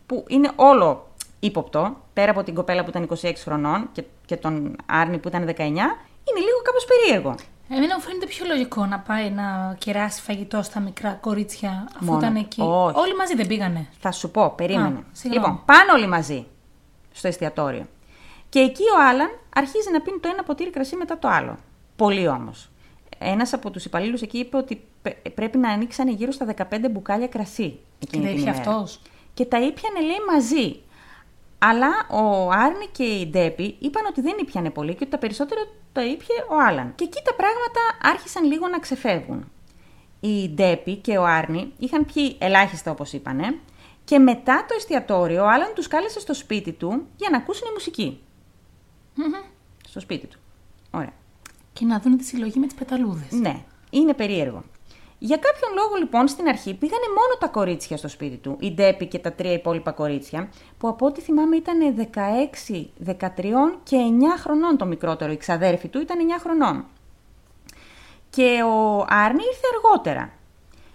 [0.05, 1.07] που είναι όλο
[1.39, 5.43] ύποπτο, πέρα από την κοπέλα που ήταν 26 χρονών και, και τον Άρνη που ήταν
[5.43, 7.35] 19, είναι λίγο κάπως περίεργο.
[7.71, 12.17] Εμένα μου φαίνεται πιο λογικό να πάει να κεράσει φαγητό στα μικρά κορίτσια αφού Μόνο.
[12.19, 12.61] ήταν εκεί.
[12.61, 12.97] Όχι.
[12.99, 13.88] Όλοι μαζί δεν πήγανε.
[13.99, 14.97] Θα σου πω, περίμενε.
[14.97, 15.45] Α, συγγνώμη.
[15.47, 16.45] λοιπόν, πάνε όλοι μαζί
[17.11, 17.85] στο εστιατόριο.
[18.49, 21.57] Και εκεί ο Άλαν αρχίζει να πίνει το ένα ποτήρι κρασί μετά το άλλο.
[21.95, 22.69] Πολύ όμως.
[23.17, 27.27] Ένας από τους υπαλλήλους εκεί είπε ότι πε- πρέπει να ανοίξαν γύρω στα 15 μπουκάλια
[27.27, 27.79] κρασί.
[27.99, 28.69] Και εκείνη τα την είχε ημέρα.
[28.69, 29.01] αυτός.
[29.33, 30.79] Και τα ήπιανε, λέει, μαζί.
[31.59, 35.61] Αλλά ο Άρνη και η Ντέπη είπαν ότι δεν ήπιανε πολύ και ότι τα περισσότερα
[35.91, 36.95] τα ήπιε ο Άλαν.
[36.95, 39.51] Και εκεί τα πράγματα άρχισαν λίγο να ξεφεύγουν.
[40.19, 43.59] Η Ντέπη και ο Άρνη είχαν πιει ελάχιστα όπως είπανε
[44.03, 48.21] και μετά το εστιατόριο ο Άλαν τους κάλεσε στο σπίτι του για να ακούσουν μουσική.
[49.87, 50.39] Στο σπίτι του.
[50.91, 51.13] Ωραία.
[51.73, 53.31] Και να δουν τη συλλογή με τις πεταλούδες.
[53.31, 54.63] Ναι, είναι περίεργο.
[55.21, 59.05] Για κάποιον λόγο λοιπόν στην αρχή πήγανε μόνο τα κορίτσια στο σπίτι του, η Ντέπη
[59.05, 62.09] και τα τρία υπόλοιπα κορίτσια, που από ό,τι θυμάμαι ήταν
[62.65, 63.15] 16, 13
[63.83, 66.85] και 9 χρονών το μικρότερο, η ξαδέρφη του ήταν 9 χρονών.
[68.29, 70.31] Και ο Άρνη ήρθε αργότερα.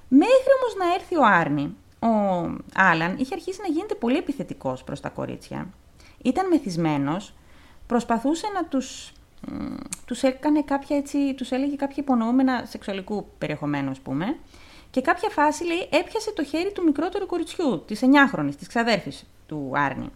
[0.09, 2.09] Μέχρι όμως να έρθει ο Άρνη, ο
[2.75, 5.69] Άλαν είχε αρχίσει να γίνεται πολύ επιθετικός προς τα κορίτσια.
[6.23, 7.35] Ήταν μεθυσμένος,
[7.87, 9.24] προσπαθούσε να τους, μ,
[10.07, 14.37] τους έκανε κάποια έτσι, τους έλεγε κάποια υπονοούμενα σεξουαλικού περιεχομένου ας πούμε
[14.95, 19.73] και κάποια φάση λέει έπιασε το χέρι του μικρότερου κοριτσιού, της 9χρονης, της ξαδέρφης του
[19.75, 20.09] Άρνη.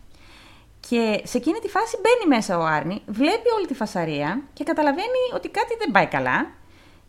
[0.88, 5.22] Και σε εκείνη τη φάση μπαίνει μέσα ο Άρνη, βλέπει όλη τη φασαρία και καταλαβαίνει
[5.34, 6.46] ότι κάτι δεν πάει καλά.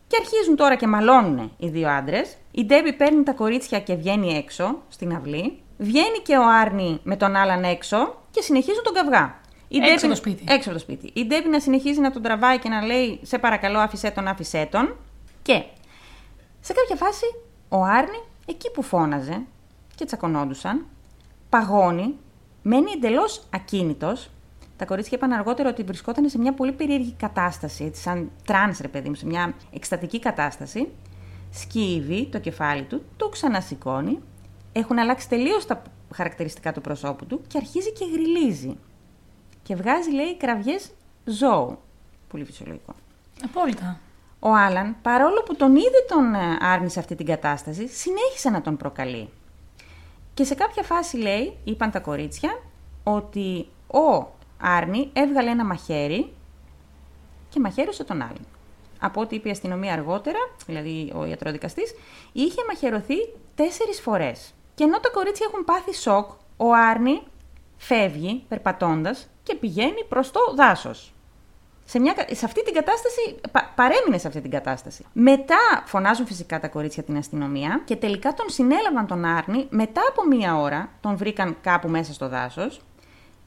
[0.06, 2.36] Και αρχίζουν τώρα και μαλώνουν οι δύο άντρες.
[2.50, 5.62] Η Ντέμπι παίρνει τα κορίτσια και βγαίνει έξω στην αυλή.
[5.78, 9.39] Βγαίνει και ο Άρνη με τον Άλαν έξω και συνεχίζουν τον καυγά.
[9.72, 10.44] Η Έξω Ντέμπι- από το σπίτι.
[10.48, 11.10] Έξω από το σπίτι.
[11.20, 14.68] Η Ντέμπι να συνεχίζει να τον τραβάει και να λέει: Σε παρακαλώ, άφησέ τον, άφησέ
[14.70, 14.96] τον.
[15.42, 15.62] Και
[16.60, 17.24] σε κάποια φάση
[17.68, 19.42] ο Άρνη, εκεί που φώναζε
[19.94, 20.86] και τσακωνόντουσαν,
[21.48, 22.14] παγώνει,
[22.62, 24.30] μένει εντελώς ακίνητος.
[24.76, 28.88] Τα κορίτσια είπαν αργότερα ότι βρισκόταν σε μια πολύ περίεργη κατάσταση, έτσι, σαν trance ρε
[28.88, 30.88] παιδί μου, σε μια εκστατική κατάσταση.
[31.50, 34.18] Σκύβει το κεφάλι του, το ξανασηκώνει,
[34.72, 35.82] έχουν αλλάξει τελείως τα
[36.14, 38.76] χαρακτηριστικά του προσώπου του και αρχίζει και γριλίζει.
[39.62, 40.90] Και βγάζει, λέει, κραυγές
[41.24, 41.78] ζώου.
[42.28, 42.94] Πολύ φυσιολογικό.
[43.44, 44.00] Απόλυτα.
[44.40, 48.60] Ο Άλαν, παρόλο που τον είδε τον ε, Άρνη σε αυτή την κατάσταση, συνέχισε να
[48.60, 49.28] τον προκαλεί.
[50.34, 52.60] Και σε κάποια φάση λέει, είπαν τα κορίτσια,
[53.04, 54.26] ότι ο
[54.60, 56.32] Άρνη έβγαλε ένα μαχαίρι
[57.48, 58.46] και μαχαίρωσε τον άλλον.
[59.00, 61.94] Από ό,τι είπε η αστυνομία αργότερα, δηλαδή ο ιατροδικαστής,
[62.32, 63.16] είχε μαχαιρωθεί
[63.54, 64.54] τέσσερις φορές.
[64.74, 67.22] Και ενώ τα κορίτσια έχουν πάθει σοκ, ο Άρνη
[67.80, 71.12] φεύγει περπατώντας και πηγαίνει προς το δάσος.
[71.84, 75.04] Σε, μια, σε αυτή την κατάσταση, πα, παρέμεινε σε αυτή την κατάσταση.
[75.12, 79.66] Μετά φωνάζουν φυσικά τα κορίτσια την αστυνομία και τελικά τον συνέλαβαν τον Άρνη.
[79.70, 82.80] Μετά από μία ώρα τον βρήκαν κάπου μέσα στο δάσος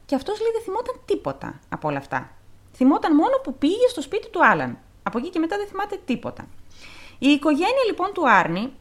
[0.06, 2.30] και αυτός λέει δεν θυμόταν τίποτα από όλα αυτά.
[2.74, 4.78] Θυμόταν μόνο που πήγε στο σπίτι του Άλαν.
[5.02, 6.46] Από εκεί και μετά δεν θυμάται τίποτα.
[7.18, 8.72] Η οικογένεια λοιπόν του Άρνη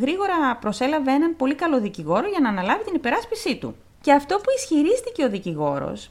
[0.00, 3.76] γρήγορα προσέλαβε έναν πολύ καλό δικηγόρο για να αναλάβει την υπεράσπιση του.
[4.04, 6.10] Και αυτό που ισχυρίστηκε ο δικηγόρος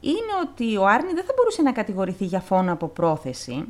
[0.00, 3.64] είναι ότι ο Άρνη δεν θα μπορούσε να κατηγορηθεί για φόνο από πρόθεση,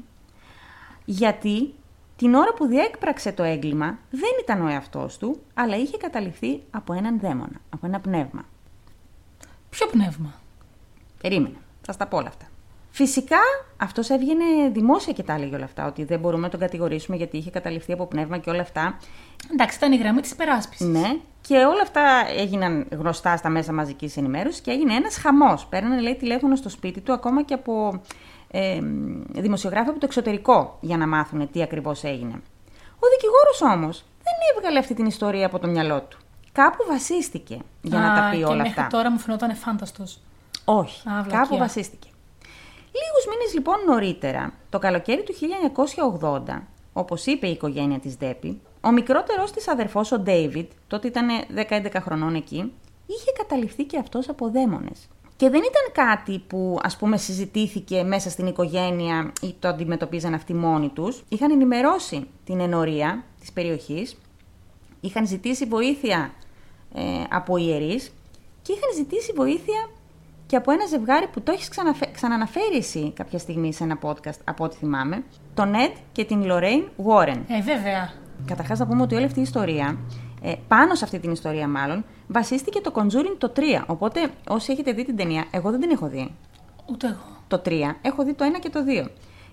[1.05, 1.75] γιατί
[2.17, 6.93] την ώρα που διέκπραξε το έγκλημα δεν ήταν ο εαυτός του, αλλά είχε καταληφθεί από
[6.93, 8.45] έναν δαίμονα, από ένα πνεύμα.
[9.71, 10.35] Ποιο πνεύμα;
[11.23, 12.47] Περίμενε, θα στα πω όλα αυτά.
[12.95, 13.39] Φυσικά
[13.77, 17.37] αυτός έβγαινε δημόσια και τα έλεγε όλα αυτά, ότι δεν μπορούμε να τον κατηγορήσουμε γιατί
[17.37, 18.99] είχε καταληφθεί από πνεύμα και όλα αυτά.
[19.53, 20.87] Εντάξει, ήταν η γραμμή της υπεράσπισης.
[20.87, 22.03] Ναι, και όλα αυτά
[22.39, 25.67] έγιναν γνωστά στα μέσα μαζικής ενημέρωσης και έγινε ένας χαμός.
[25.67, 28.01] Παίρνανε, λέει, τηλέφωνο στο σπίτι του, ακόμα και από
[28.51, 28.79] ε,
[29.29, 32.35] δημοσιογράφοι από το εξωτερικό, για να μάθουν τι ακριβώς έγινε.
[32.99, 36.19] Ο δικηγόρος όμως δεν έβγαλε αυτή την ιστορία από το μυαλό του.
[36.53, 38.87] Κάπου βασίστηκε για να τα πει όλα και αυτά.
[38.87, 40.05] Τώρα μου φαινόταν φάνταστο.
[40.65, 42.09] Όχι, κάπου βασίστηκε.
[42.93, 45.35] Λίγους μήνες λοιπόν νωρίτερα, το καλοκαίρι του
[46.21, 51.29] 1980, όπως είπε η οικογένεια της Ντέπη, ο μικρότερός της αδερφός, ο Ντέιβιτ, τότε ήταν
[51.69, 52.73] 10-11 χρονών εκεί,
[53.07, 55.09] είχε καταληφθεί και αυτός από δαίμονες.
[55.37, 60.55] Και δεν ήταν κάτι που ας πούμε συζητήθηκε μέσα στην οικογένεια ή το αντιμετωπίζαν αυτοί
[60.55, 61.23] μόνοι τους.
[61.29, 64.17] Είχαν ενημερώσει την ενορία της περιοχής,
[65.01, 66.33] είχαν ζητήσει βοήθεια
[66.95, 68.13] ε, από ιερείς
[68.63, 69.91] και είχαν ζητήσει βοήθεια
[70.53, 71.69] και από ένα ζευγάρι που το έχεις
[72.13, 75.25] ξαναναφέρει εσύ κάποια στιγμή σε ένα podcast, από ό,τι θυμάμαι,
[75.55, 77.41] τον Ed και την Lorraine Warren.
[77.49, 78.13] Ε, βέβαια.
[78.47, 79.99] Καταρχάς, να πούμε ότι όλη αυτή η ιστορία,
[80.43, 83.85] ε, πάνω σε αυτή την ιστορία μάλλον, βασίστηκε το Conjuring το 3.
[83.87, 86.35] Οπότε, όσοι έχετε δει την ταινία, εγώ δεν την έχω δει.
[86.91, 87.37] Ούτε εγώ.
[87.49, 87.97] Το 3.
[88.03, 89.09] Έχω δει το 1 και το 2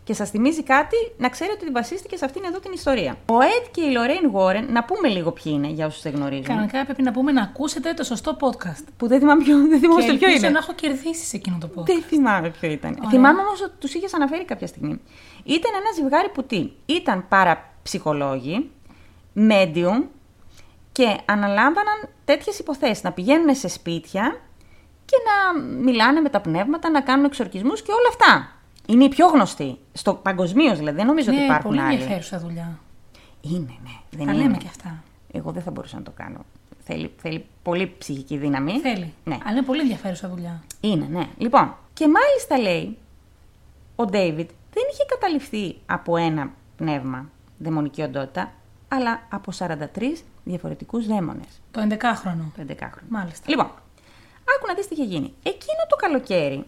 [0.09, 3.11] και σας θυμίζει κάτι, να ξέρετε ότι βασίστηκε σε αυτήν εδώ την ιστορία.
[3.11, 6.43] Ο Ed και η Lorraine Warren, να πούμε λίγο ποιοι είναι για όσους δεν γνωρίζουν.
[6.43, 8.83] Κανονικά πρέπει να πούμε να ακούσετε το σωστό podcast.
[8.97, 10.49] Που δεν θυμάμαι ποιο, δεν θυμάμαι και ποιο είναι.
[10.49, 11.85] να έχω κερδίσει σε εκείνο το podcast.
[11.85, 12.95] Δεν θυμάμαι ποιο ήταν.
[12.97, 13.09] Ωραία.
[13.09, 15.01] Θυμάμαι όμως ότι τους είχες αναφέρει κάποια στιγμή.
[15.43, 18.71] Ήταν ένα ζευγάρι που τι, ήταν παραψυχολόγοι,
[19.35, 20.03] medium
[20.91, 23.03] και αναλάμβαναν τέτοιες υποθέσεις.
[23.03, 24.41] Να πηγαίνουν σε σπίτια
[25.05, 28.58] και να μιλάνε με τα πνεύματα, να κάνουν εξορκισμούς και όλα αυτά.
[28.89, 29.77] Είναι η πιο γνωστή.
[29.93, 30.97] Στο παγκοσμίως δηλαδή.
[30.97, 31.93] Δεν νομίζω ναι, ότι υπάρχουν πολύ άλλοι.
[31.93, 32.79] Είναι ενδιαφέρουσα δουλειά.
[33.41, 33.95] Είναι, ναι.
[34.09, 34.41] Δεν Τα είναι.
[34.41, 35.03] λέμε και αυτά.
[35.31, 36.39] Εγώ δεν θα μπορούσα να το κάνω.
[36.83, 38.79] Θέλει, θέλει πολύ ψυχική δύναμη.
[38.79, 39.13] Θέλει.
[39.23, 39.37] Ναι.
[39.43, 40.63] Αλλά είναι πολύ ενδιαφέρουσα δουλειά.
[40.81, 41.27] Είναι, ναι.
[41.37, 42.97] Λοιπόν, και μάλιστα λέει,
[43.95, 48.51] ο Ντέιβιτ δεν είχε καταληφθεί από ένα πνεύμα, δαιμονική οντότητα,
[48.87, 49.77] αλλά από 43
[50.43, 51.61] διαφορετικούς δαίμονες.
[51.71, 52.51] Το 11χρονο.
[52.55, 53.07] Το 11χρονο.
[53.09, 53.45] Μάλιστα.
[53.49, 53.65] Λοιπόν,
[54.55, 55.33] άκου να δεις τι είχε γίνει.
[55.43, 56.65] Εκείνο το καλοκαίρι,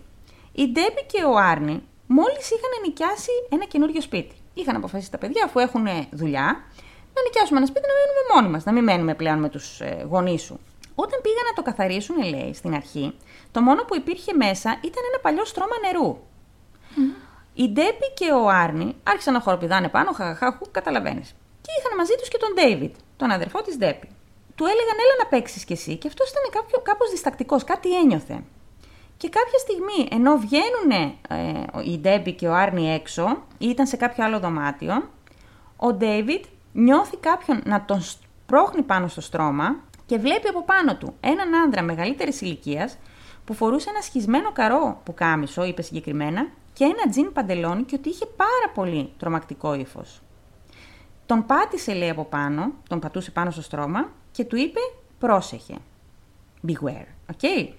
[0.52, 1.84] η Ντέμπι και ο Άρνη
[2.18, 4.36] μόλις είχαν νοικιάσει ένα καινούριο σπίτι.
[4.54, 6.48] Είχαν αποφασίσει τα παιδιά, αφού έχουν δουλειά,
[7.16, 10.06] να νοικιάσουμε ένα σπίτι να μένουμε μόνοι μας, να μην μένουμε πλέον με τους ε,
[10.10, 10.60] γονείς σου.
[10.96, 13.16] Όταν πήγαν να το καθαρίσουν, λέει στην αρχή,
[13.52, 16.18] το μόνο που υπήρχε μέσα ήταν ένα παλιό στρώμα νερού.
[17.54, 21.30] Η Ντέμπι και ο Άρνη άρχισαν να χοροπηδάνε πάνω, χαχαχαχου, καταλαβαίνεις.
[21.62, 24.10] Και είχαν μαζί τους και τον Ντέιβιτ, τον αδερφό της Ντέμπι.
[24.56, 26.44] Του έλεγαν, έλα να παίξεις κι εσύ, και αυτός ήταν
[26.84, 28.44] κάπως διστακτικός, κάτι ένιωθε.
[29.22, 33.96] Και κάποια στιγμή, ενώ βγαίνουν ε, η Ντέμπι και ο Άρνη έξω, ή ήταν σε
[33.96, 35.10] κάποιο άλλο δωμάτιο,
[35.76, 41.14] ο Ντέιβιτ νιώθει κάποιον να τον σπρώχνει πάνω στο στρώμα και βλέπει από πάνω του
[41.20, 42.98] έναν άντρα μεγαλύτερης ηλικίας
[43.46, 48.10] που φορούσε ένα σχισμένο καρό που κάμισο, είπε συγκεκριμένα, και ένα τζιν παντελόνι και ότι
[48.10, 50.22] είχε πάρα πολύ τρομακτικό ύφος.
[51.26, 54.80] Τον πάτησε, λέει, από πάνω, τον πατούσε πάνω στο στρώμα και του είπε
[55.20, 55.76] πρόσεχε.
[56.68, 57.74] Beware, ok?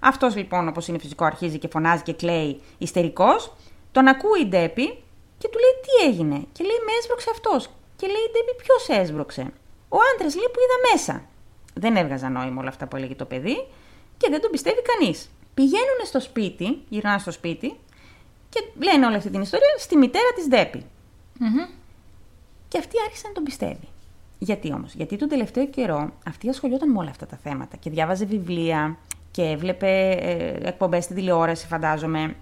[0.00, 3.52] Αυτός λοιπόν, όπως είναι φυσικό, αρχίζει και φωνάζει και κλαίει ιστερικός.
[3.92, 4.86] Τον ακούει η Ντέπη
[5.38, 7.70] και του λέει τι έγινε; Και λέει με έσβρωξε αυτός.
[7.96, 9.52] Και λέει η Ντέπη ποιος έσβρωξε.
[9.88, 11.24] Ο άντρας λέει που είδα μέσα.
[11.74, 13.66] Δεν έβγαζαν νόημα όλα αυτά που έλεγε το παιδί
[14.16, 15.30] και δεν τον πιστεύει κανείς.
[15.54, 17.78] Πηγαίνουν στο σπίτι, γυρνάνε στο σπίτι
[18.48, 20.84] και λένε όλη αυτή την ιστορία στη μητέρα της Ντέπη.
[21.40, 21.74] Mm-hmm.
[22.68, 23.88] Και αυτή άρχισε να τον πιστεύει.
[24.38, 28.24] Γιατί όμως, Γιατί τον τελευταίο καιρό αυτή ασχολιόταν με όλα αυτά τα θέματα και διάβαζε
[28.24, 28.98] βιβλία
[29.30, 32.36] και έβλεπε ε, εκπομπές στη τηλεόραση φαντάζομαι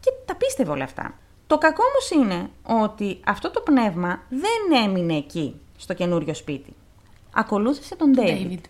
[0.00, 1.14] και τα πίστευε όλα αυτά.
[1.46, 2.50] Το κακό όμως είναι
[2.82, 6.76] ότι αυτό το πνεύμα δεν έμεινε εκεί, στο καινούριο σπίτι.
[7.34, 8.60] Ακολούθησε τον David.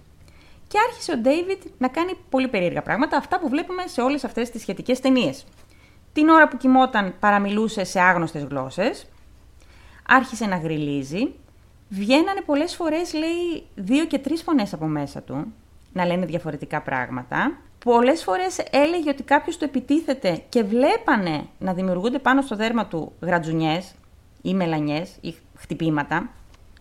[0.68, 4.50] Και άρχισε ο David να κάνει πολύ περίεργα πράγματα, αυτά που βλέπουμε σε όλες αυτές
[4.50, 5.46] τις σχετικές ταινίες.
[6.12, 9.06] Την ώρα που κοιμόταν παραμιλούσε σε άγνωστες γλώσσες,
[10.08, 11.34] άρχισε να γριλίζει,
[11.88, 15.52] βγαίνανε πολλές φορές, λέει, δύο και τρεις φωνές από μέσα του,
[15.92, 17.58] να λένε διαφορετικά πράγματα.
[17.84, 23.12] Πολλές φορές έλεγε ότι κάποιος του επιτίθεται και βλέπανε να δημιουργούνται πάνω στο δέρμα του
[23.20, 23.94] γρατζουνιές
[24.42, 26.30] ή μελανιές ή χτυπήματα.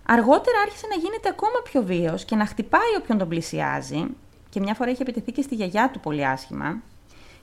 [0.06, 4.06] Αργότερα άρχισε να γίνεται ακόμα πιο βίαιος και να χτυπάει όποιον τον πλησιάζει
[4.50, 6.82] και μια φορά είχε επιτεθεί και στη γιαγιά του πολύ άσχημα.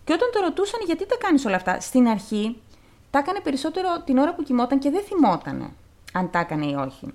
[0.05, 2.63] Και όταν το ρωτούσαν γιατί τα κάνεις όλα αυτά, στην αρχή
[3.11, 5.71] τα έκανε περισσότερο την ώρα που κοιμόταν και δεν θυμότανε
[6.13, 7.07] αν τα έκανε ή όχι.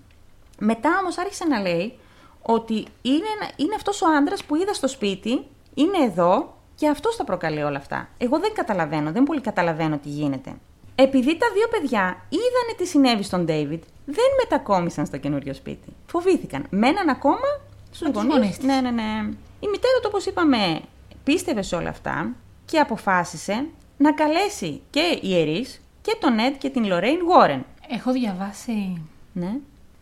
[0.60, 1.98] Μετά όμως άρχισε να λέει
[2.46, 7.24] ότι είναι, είναι αυτός ο άντρας που είδα στο σπίτι, είναι εδώ και αυτός τα
[7.24, 8.10] προκαλεί όλα αυτά.
[8.18, 10.56] Εγώ δεν καταλαβαίνω, δεν πολύ καταλαβαίνω τι γίνεται.
[10.96, 15.96] Επειδή τα δύο παιδιά είδανε τι συνέβη στον Ντέιβιτ, δεν μετακόμισαν στο καινούριο σπίτι.
[16.06, 16.66] Φοβήθηκαν.
[16.70, 18.60] Μέναν ακόμα στους γονείς.
[18.60, 19.30] Ναι, ναι, ναι.
[19.60, 20.82] Η μητέρα του, όπως είπαμε,
[21.24, 23.66] πίστευε σε όλα αυτά και αποφάσισε
[23.98, 25.66] να καλέσει και ιερεί
[26.02, 27.66] και τον Ed και την Λορέιν Γόρεν.
[27.90, 29.02] Έχω διαβάσει
[29.34, 29.56] Ναι.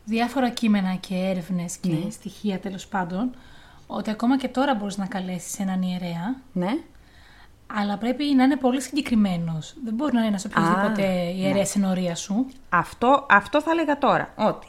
[0.05, 2.09] Διάφορα κείμενα και έρευνες και Ναι.
[2.09, 3.31] στοιχεία τέλος πάντων
[3.87, 6.69] ότι ακόμα και τώρα μπορείς να καλέσεις έναν ιερέα Ναι.
[7.67, 9.75] αλλά πρέπει να είναι πολύ συγκεκριμένος.
[9.83, 11.31] Δεν μπορεί να είναι ένας οποιοδήποτε ναι.
[11.31, 12.45] ιερέας ενορία σου.
[12.69, 14.33] Αυτό, αυτό θα έλεγα τώρα.
[14.37, 14.67] Ότι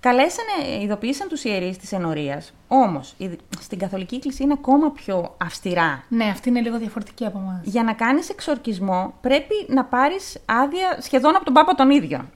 [0.00, 2.52] καλέσανε, ειδοποίησαν τους ιερείς της ενορίας.
[2.68, 6.04] Όμως, η- στην Καθολική Εκκλησία είναι ακόμα πιο αυστηρά.
[6.08, 7.60] Ναι, αυτή είναι λίγο διαφορετική από εμάς.
[7.64, 12.28] Για να κάνεις εξορκισμό πρέπει να πάρεις άδεια σχεδόν από τον Πάπα τον ίδιο.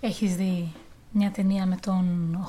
[0.00, 0.72] Έχεις δει
[1.16, 2.04] μια ταινία με τον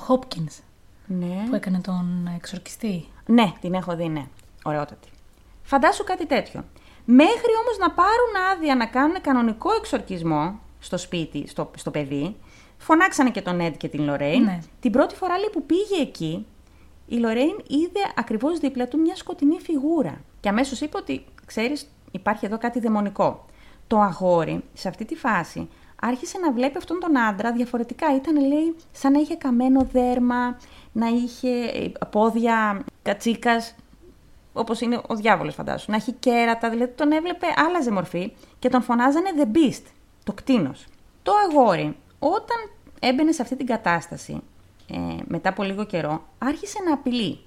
[0.08, 0.62] Hopkins
[1.06, 1.44] Ναι.
[1.48, 3.04] που έκανε τον εξορκιστή.
[3.26, 4.26] Ναι, την έχω δει, ναι.
[4.64, 5.08] Ωραιότατη.
[5.62, 6.64] Φαντάσου κάτι τέτοιο.
[7.04, 12.36] Μέχρι όμως να πάρουν άδεια να κάνουν κανονικό εξορκισμό στο σπίτι, στο, στο παιδί,
[12.78, 14.42] φωνάξανε και τον Ed και την Λορέιν.
[14.42, 14.58] Ναι.
[14.80, 16.46] Την πρώτη φορά λέει, που πήγε εκεί,
[17.06, 20.20] η Λορέιν είδε ακριβώς δίπλα του μια σκοτεινή φιγούρα.
[20.40, 23.44] Και αμέσως είπε ότι, ξέρεις, υπάρχει εδώ κάτι δαιμονικό.
[23.86, 25.68] Το αγόρι, σε αυτή τη φάση,
[26.00, 28.14] άρχισε να βλέπει αυτόν τον άντρα διαφορετικά.
[28.14, 30.58] Ήταν, λέει, σαν να είχε καμένο δέρμα,
[30.92, 33.74] να είχε ε, πόδια κατσίκας,
[34.52, 35.90] όπως είναι ο διάβολος, φαντάσου.
[35.90, 39.82] Να έχει κέρατα, δηλαδή τον έβλεπε, άλλαζε μορφή και τον φωνάζανε The Beast,
[40.24, 40.86] το κτίνος.
[41.22, 42.56] Το αγόρι, όταν
[43.00, 44.40] έμπαινε σε αυτή την κατάσταση,
[44.90, 47.40] ε, μετά από λίγο καιρό, άρχισε να απειλεί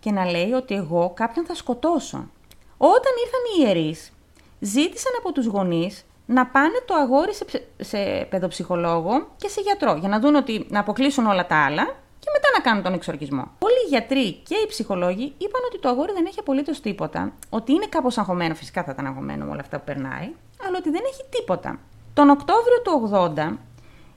[0.00, 2.28] και να λέει ότι εγώ κάποιον θα σκοτώσω.
[2.76, 4.12] Όταν ήρθαν οι ιερείς,
[4.60, 9.96] ζήτησαν από τους γονείς να πάνε το αγόρι σε, ψε- σε παιδοψυχολόγο και σε γιατρό
[9.96, 11.84] για να δουν ότι να αποκλείσουν όλα τα άλλα
[12.18, 13.50] και μετά να κάνουν τον εξορκισμό.
[13.58, 17.72] Όλοι οι γιατροί και οι ψυχολόγοι είπαν ότι το αγόρι δεν έχει απολύτως τίποτα, ότι
[17.72, 20.32] είναι κάπως αγχωμένο, φυσικά θα ήταν αγχωμένο με όλα αυτά που περνάει,
[20.66, 21.78] αλλά ότι δεν έχει τίποτα.
[22.14, 23.56] Τον Οκτώβριο του 80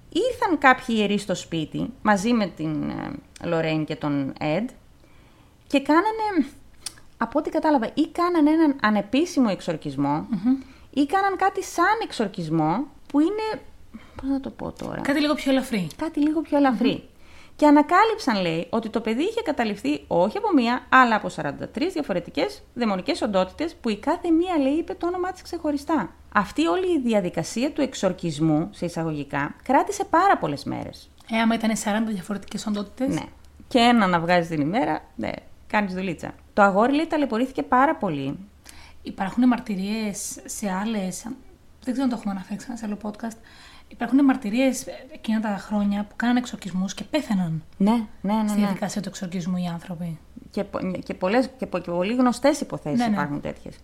[0.10, 3.12] ήρθαν κάποιοι ιερεί στο σπίτι μαζί με την ε,
[3.48, 4.69] Λορέιν και τον Εντ
[5.67, 6.48] και κάνανε,
[7.17, 10.28] από ό,τι κατάλαβα, ή κάνανε έναν ανεπίσημο εξορκισμό
[10.89, 13.62] ή κάναν κάτι σαν εξορκισμό που είναι,
[14.15, 15.88] πώς να το πω τώρα, Κάτι λίγο πιο ελαφρύ.
[15.97, 17.04] κάτι λίγο πιο ελαφρύ.
[17.56, 22.62] Και ανακάλυψαν, λέει, ότι το παιδί είχε καταληφθεί όχι από μία, αλλά από 43 διαφορετικές
[22.73, 26.10] δαιμονικές οντότητες, που η κάθε μία, λέει, είπε το όνομά της ξεχωριστά.
[26.34, 31.10] Αυτή όλη η διαδικασία του εξορκισμού, σε εισαγωγικά, κράτησε πάρα πολλές μέρες.
[31.32, 33.13] Ε, άμα ήταν 40 διαφορετικές οντότητες.
[33.15, 33.23] Ναι.
[33.67, 35.32] Και ένα να βγάζει την ημέρα, ναι,
[35.67, 36.34] κάνεις δουλίτσα.
[36.54, 38.38] Το αγόρι, λέει, ταλαιπωρήθηκε πάρα πολύ.
[39.01, 41.21] Υπάρχουν μαρτυρίες σε άλλες,
[41.83, 43.38] δεν ξέρω αν το έχουμε αναφέρει ξανά σε άλλο podcast,
[43.88, 48.47] υπάρχουν μαρτυρίες εκείνα τα χρόνια που κάνανε εξορκισμούς και πέθαναν Ναι, ναι, ναι.
[48.47, 48.65] στη ναι.
[48.65, 50.19] διαδικασία του εξορκισμού οι άνθρωποι.
[50.51, 53.12] Και, πο- και, πολλές, και, πο- και πολύ γνωστές υποθέσεις Ναι, ναι.
[53.13, 53.75] υπάρχουν τέτοιες.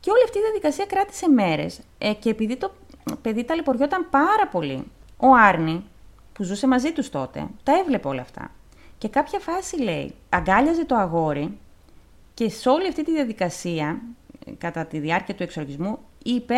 [0.00, 1.80] Και όλη αυτή η διαδικασία κράτησε μέρες.
[1.98, 2.72] Ε, και επειδή το
[3.22, 4.84] παιδί ταλαιπωριόταν πάρα πολύ,
[5.16, 5.84] ο Άρνη,
[6.32, 8.50] που ζούσε μαζί τους τότε, τα έβλεπε όλα αυτά.
[8.98, 11.58] Και κάποια φάση λέει, αγκάλιαζε το αγόρι
[12.34, 13.96] και σε όλη αυτή τη διαδικασία, ε,
[14.58, 16.54] κατά τη διάρκεια του εξορκισμού, είπε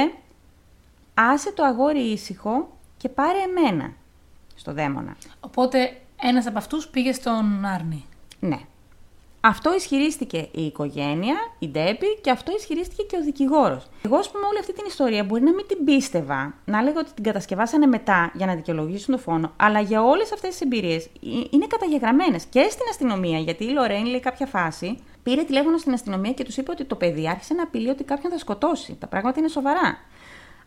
[1.14, 3.92] άσε το αγόρι ήσυχο και πάρε εμένα
[4.54, 5.16] στο δαίμονα.
[5.40, 8.04] Οπότε ένας από αυτούς πήγε στον Άρνη.
[8.40, 8.60] Ναι.
[9.42, 13.86] Αυτό ισχυρίστηκε η οικογένεια, η Ντέπη και αυτό ισχυρίστηκε και ο δικηγόρος.
[14.04, 17.12] Εγώ, ας πούμε, όλη αυτή την ιστορία μπορεί να μην την πίστευα, να έλεγα ότι
[17.14, 21.08] την κατασκευάσανε μετά για να δικαιολογήσουν το φόνο, αλλά για όλες αυτές τις εμπειρίες
[21.50, 23.38] είναι καταγεγραμμένες και στην αστυνομία.
[23.38, 26.94] Γιατί η Λορέιν λέει κάποια φάση, πήρε τηλέφωνο στην αστυνομία και τους είπε ότι το
[26.94, 28.96] παιδί άρχισε να απειλεί ότι κάποιον θα σκοτώσει.
[29.00, 29.98] Τα πράγματα είναι σοβαρά.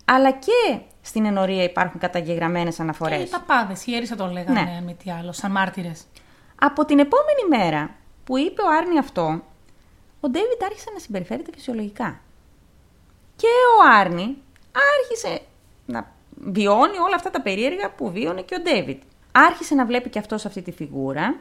[0.05, 3.17] Αλλά και στην ενορία υπάρχουν καταγεγραμμένες αναφορές.
[3.17, 4.81] Και οι παπάδες, οι ιερείς θα το λέγανε Ναι.
[4.85, 6.03] με τι άλλο, σαν μάρτυρες.
[6.59, 9.41] Από την επόμενη μέρα που είπε ο Άρνη αυτό,
[10.19, 12.19] ο Ντέιβιντ άρχισε να συμπεριφέρεται φυσιολογικά.
[13.35, 14.37] Και ο Άρνη
[14.99, 15.41] άρχισε
[15.85, 19.01] να βιώνει όλα αυτά τα περίεργα που βίωνε και ο Ντέιβιντ.
[19.31, 21.35] Άρχισε να βλέπει και αυτός αυτή τη φιγούρα.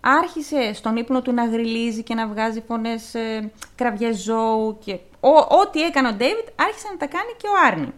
[0.00, 5.56] Άρχισε στον ύπνο του να γριλίζει και να βγάζει φωνές ε, κραυγές ζώου και ό-
[5.60, 7.92] ό,τι έκανε ο Ντέιβιντ άρχισε να τα κάνει και ο Άρνη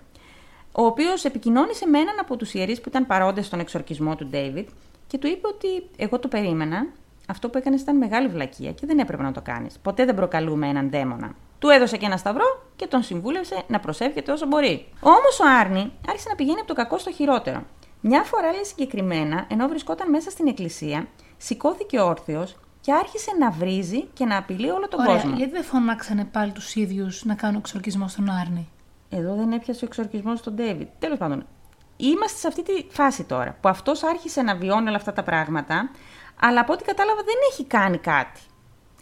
[0.78, 4.68] ο οποίος επικοινώνησε με έναν από τους ιερείς που ήταν παρόντες στον εξορκισμό του Ντέιβιτ
[5.06, 6.86] και του είπε ότι εγώ το περίμενα.
[7.26, 9.78] Αυτό που έκανες ήταν μεγάλη βλακεία και δεν έπρεπε να το κάνεις.
[9.78, 11.34] Ποτέ δεν προκαλούμε έναν δαίμονα.
[11.58, 12.44] Του έδωσε και ένα σταυρό
[12.76, 14.88] και τον συμβούλευσε να προσεύχεται όσο μπορεί.
[15.00, 17.62] Όμως ο Άρνη άρχισε να πηγαίνει από το κακό στο χειρότερο.
[18.00, 24.02] Μια φορά, λέει συγκεκριμένα, ενώ βρισκόταν μέσα στην εκκλησία, σηκώθηκε όρθιος και άρχισε να βρίζει
[24.12, 25.34] και να απειλεί όλο τον Ωραία, κόσμο.
[25.36, 28.68] γιατί δεν φωνάξανε πάλι τους ίδιους να κάνουν εξορκισμό στον Άρνη;
[29.10, 30.88] Εδώ δεν έπιασε ο εξορκισμό στον Ντέιβιτ.
[30.98, 31.46] Τέλος πάντων,
[31.96, 35.90] είμαστε σε αυτή τη φάση τώρα που αυτός άρχισε να βιώνει όλα αυτά τα πράγματα,
[36.40, 38.40] αλλά από ό,τι κατάλαβα δεν έχει κάνει κάτι.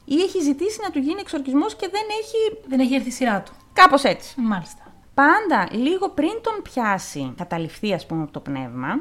[0.04, 2.68] Ή έχει ζητήσει να του γίνει εξορκισμός και δεν έχει.
[2.68, 3.52] Δεν έχει έρθει η σειρά του.
[3.72, 4.40] κάπως έτσι.
[4.40, 4.82] Μάλιστα.
[5.14, 9.00] Πάντα λίγο πριν τον πιάσει, καταληφθεί ας πούμε από το πνεύμα,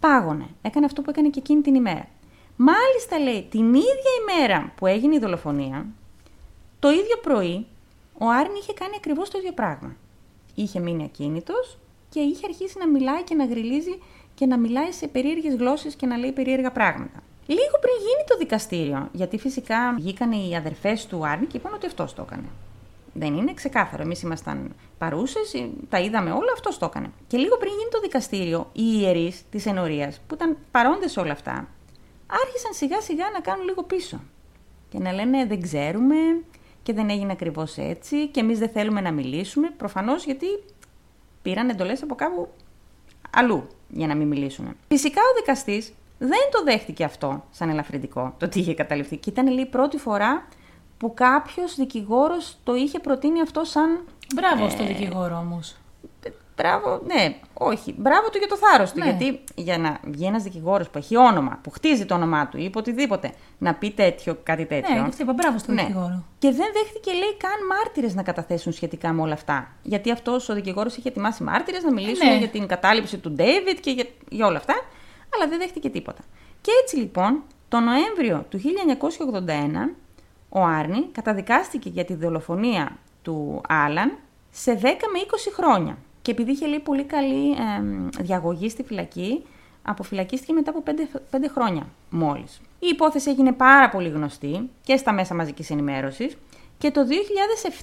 [0.00, 0.46] πάγωνε.
[0.62, 2.08] Έκανε αυτό που έκανε και εκείνη την ημέρα.
[2.56, 5.86] Μάλιστα λέει, την ίδια ημέρα που έγινε η δολοφονία,
[6.78, 7.66] το ίδιο πρωί,
[8.18, 9.96] ο Άρνη είχε κάνει ακριβώς το ίδιο πράγμα.
[10.54, 14.02] Είχε μείνει ακίνητος και είχε αρχίσει να μιλάει και να γριλίζει
[14.34, 17.22] και να μιλάει σε περίεργες γλώσσες και να λέει περίεργα πράγματα.
[17.46, 21.86] Λίγο πριν γίνει το δικαστήριο, γιατί φυσικά βγήκαν οι αδερφές του Άρνη και είπαν ότι
[21.86, 22.48] αυτός το έκανε.
[23.12, 24.02] Δεν είναι ξεκάθαρο.
[24.02, 27.10] Εμείς ήμασταν παρούσες, τα είδαμε όλα, αυτός το έκανε.
[27.26, 31.68] Και λίγο πριν γίνει το δικαστήριο, οι ιερείς της ενορία, που ήταν παρόντες όλα αυτά,
[32.26, 34.20] άρχισαν σιγά σιγά να κάνουν λίγο πίσω.
[34.88, 36.16] Και να λένε δεν ξέρουμε
[36.82, 39.70] και δεν έγινε ακριβώς έτσι και εμείς δεν θέλουμε να μιλήσουμε.
[39.76, 40.46] Προφανώς γιατί
[41.42, 42.48] πήραν εντολές από κάπου
[43.30, 44.76] αλλού για να μην μιλήσουν.
[44.88, 49.16] Φυσικά ο δικαστής δεν το δέχτηκε αυτό σαν ελαφρυντικό, το ότι είχε καταληφθεί.
[49.16, 50.46] Και ήταν λέει η πρώτη φορά
[50.98, 54.00] που κάποιος δικηγόρος το είχε προτείνει αυτό σαν.
[54.34, 55.76] Μπράβο Ε, στο δικηγόρο όμως.
[56.56, 57.94] Μπράβο, ναι, όχι.
[57.98, 58.98] Μπράβο του για το θάρρος του.
[58.98, 59.04] Ναι.
[59.04, 62.70] Γιατί για να βγει ένας δικηγόρος που έχει όνομα, που χτίζει το όνομά του ή
[62.70, 64.94] που οτιδήποτε, να πει τέτοιο, κάτι τέτοιο.
[64.94, 65.82] Ναι, γι' αυτό είπα μπράβο στο Ναι.
[65.82, 66.24] δικηγόρο.
[66.38, 69.68] Και δεν δέχτηκε, λέει, καν μάρτυρες να καταθέσουν σχετικά με όλα αυτά.
[69.82, 72.36] Γιατί αυτός ο δικηγόρος είχε ετοιμάσει μάρτυρες να μιλήσουν Ναι.
[72.36, 74.74] για την κατάληψη του Ντέιβιτ και για, για όλα αυτά,
[75.36, 76.22] αλλά δεν δέχτηκε τίποτα.
[76.60, 78.60] Και έτσι λοιπόν, το Νοέμβριο του
[79.88, 79.94] 1981,
[80.48, 84.12] ο Άρνη καταδικάστηκε για τη δολοφονία του Άλαν
[84.50, 85.98] σε 10 με 20 χρόνια.
[86.22, 89.44] Και επειδή είχε λέει πολύ καλή εμ, διαγωγή στη φυλακή,
[89.82, 90.82] αποφυλακίστηκε μετά από
[91.30, 92.60] 5, χρόνια μόλις.
[92.78, 96.36] Η υπόθεση έγινε πάρα πολύ γνωστή και στα μέσα μαζικής ενημέρωσης
[96.78, 97.00] και το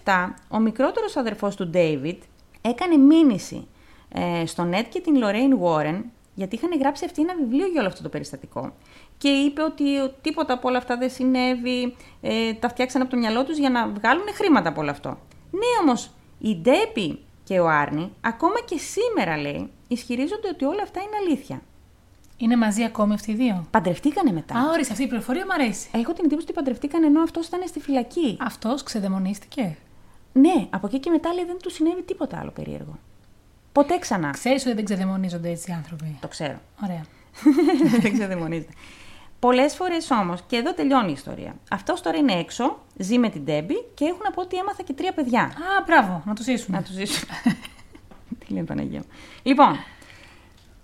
[0.03, 2.17] 2007 ο μικρότερος αδερφός του David
[2.61, 3.67] έκανε μήνυση
[4.09, 6.01] ε, στο Νέτ και την Lorraine Warren
[6.33, 8.73] γιατί είχαν γράψει αυτή ένα βιβλίο για όλο αυτό το περιστατικό.
[9.17, 9.83] Και είπε ότι
[10.21, 13.87] τίποτα από όλα αυτά δεν συνέβη, ε, τα φτιάξαν από το μυαλό τους για να
[13.87, 15.09] βγάλουν χρήματα από όλο αυτό.
[15.51, 20.99] Ναι, όμως η Ντέπη και ο Άρνη, ακόμα και σήμερα λέει, ισχυρίζονται ότι όλα αυτά
[20.99, 21.61] είναι αλήθεια.
[22.37, 24.55] Είναι μαζί ακόμη αυτοί οι δύο; Παντρευτήκανε μετά.
[24.55, 25.89] Α, ορίστε, αυτή η πληροφορία μου αρέσει.
[25.93, 28.37] Έχω την εντύπωση ότι παντρευτήκαν ενώ αυτός ήταν στη φυλακή.
[28.39, 29.77] Αυτός ξεδαιμονίστηκε;
[30.33, 32.99] Ναι, από εκεί και μετά λέει δεν του συνέβη τίποτα άλλο περίεργο.
[33.71, 34.29] Ποτέ ξανά.
[34.29, 36.59] Ξέρεις ότι δεν ξεδαιμονίζονται έτσι οι άνθρωποι; Το ξέρω.
[36.83, 37.05] Ωραία.
[38.01, 38.73] δεν ξεδαιμονίζεται.
[39.39, 41.55] Πολλές φορές όμως, και εδώ τελειώνει η ιστορία.
[41.69, 45.13] Αυτός τώρα είναι έξω, ζει με την Ντέμπι και έχουν από ό,τι έμαθα και τρία
[45.13, 45.41] παιδιά.
[45.41, 46.77] Α, μπράβο, να το ζήσουμε.
[46.77, 47.27] Να τους ζήσουν.
[48.39, 49.05] Τι λέει Παναγία μου.
[49.43, 49.79] Λοιπόν,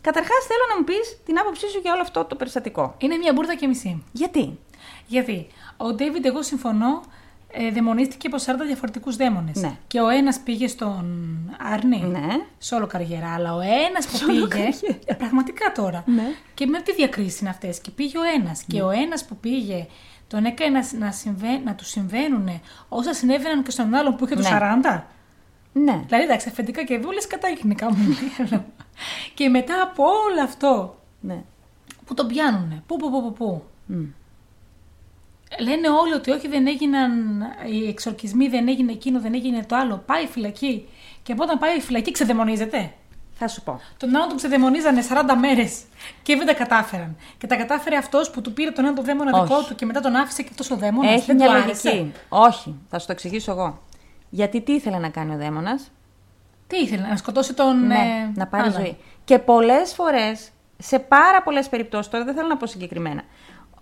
[0.01, 2.95] καταρχάς θέλω να μου πεις την άποψή σου για όλο αυτό το περιστατικό.
[2.97, 4.03] Είναι μια μπουρδα και μισή.
[4.11, 4.59] Γιατί;
[5.07, 5.47] Γιατί;
[5.77, 7.01] Ο Ντέιβιντ, εγώ συμφωνώ,
[7.51, 9.55] ε, δαιμονίστηκε από 40 διαφορετικούς δαίμονες.
[9.55, 9.77] Ναι.
[9.87, 11.05] Και ο ένας πήγε στον
[11.73, 12.03] Άρνη.
[12.03, 12.27] Ναι.
[12.57, 13.33] Σε όλο καριέρα.
[13.33, 14.47] Αλλά ο ένας που πήγε.
[14.47, 14.99] καριέρα.
[15.05, 16.03] Ε, πραγματικά τώρα.
[16.05, 16.23] Ναι.
[16.53, 17.79] Και με τι διακρίσεις είναι αυτές.
[17.79, 18.63] Και πήγε ο ένας.
[18.63, 19.87] Και ο ένας που πήγε
[20.27, 21.59] τον έκανε να, να, συμβα...
[21.63, 22.49] να του συμβαίνουν
[22.89, 24.81] όσα συνέβαιναν και στον άλλον που είχε του Ναι.
[24.83, 25.01] 40.
[25.73, 26.01] Ναι.
[26.05, 28.15] Δηλαδή, εντάξει, αφεντικά και δούλε κατά γενικά μου.
[29.33, 31.43] και μετά από όλο αυτό ναι.
[32.05, 33.63] που τον πιάνουνε, πού, πού, πού, πού, πού.
[33.85, 34.05] Μμ.
[35.59, 37.11] Λένε όλοι ότι όχι δεν έγιναν
[37.71, 40.03] οι εξορκισμοί, δεν έγινε εκείνο, δεν έγινε το άλλο.
[40.05, 40.87] Πάει φυλακή.
[41.23, 42.93] Και από όταν πάει φυλακή ξεδαιμονίζεται.
[43.39, 43.79] Θα σου πω.
[43.97, 45.81] Τον άλλον τον ξεδαιμονίζανε 40 μέρες
[46.23, 47.15] και δεν τα κατάφεραν.
[47.37, 49.47] Και τα κατάφερε αυτός που του πήρε τον ένα το δαίμονα Όχι.
[49.47, 51.11] δικό του και μετά τον άφησε και αυτός ο δαίμονας.
[51.13, 51.87] Έχει δεν μια του λογική.
[51.87, 52.11] άρεσε.
[52.29, 53.81] Όχι, θα σου το εξηγήσω εγώ.
[54.29, 55.91] Γιατί τι ήθελε να κάνει ο δαίμονας;
[56.67, 57.85] Τι ήθελε, να σκοτώσει τον.
[57.87, 58.79] Ναι, ε, να πάρει άλλον.
[58.79, 58.97] ζωή.
[59.23, 63.21] Και πολλές φορές, σε πάρα πολλές περιπτώσεις, τώρα δεν θέλω να πω συγκεκριμένα,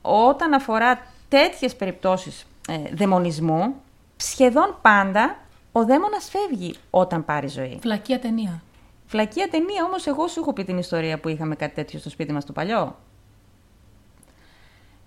[0.02, 1.00] όταν αφορά
[1.36, 3.76] τέτοιες περιπτώσεις ε, δαιμονισμού,
[4.16, 5.38] σχεδόν πάντα
[5.72, 7.80] ο δαίμονας φεύγει όταν πάρει ζωή.
[7.82, 8.62] Φλακία ταινία.
[9.06, 12.34] Φλακία ταινία, όμως, εγώ σου έχω πει την ιστορία που είχαμε κάτι τέτοιο στο σπίτι
[12.34, 13.00] μας το παλιό.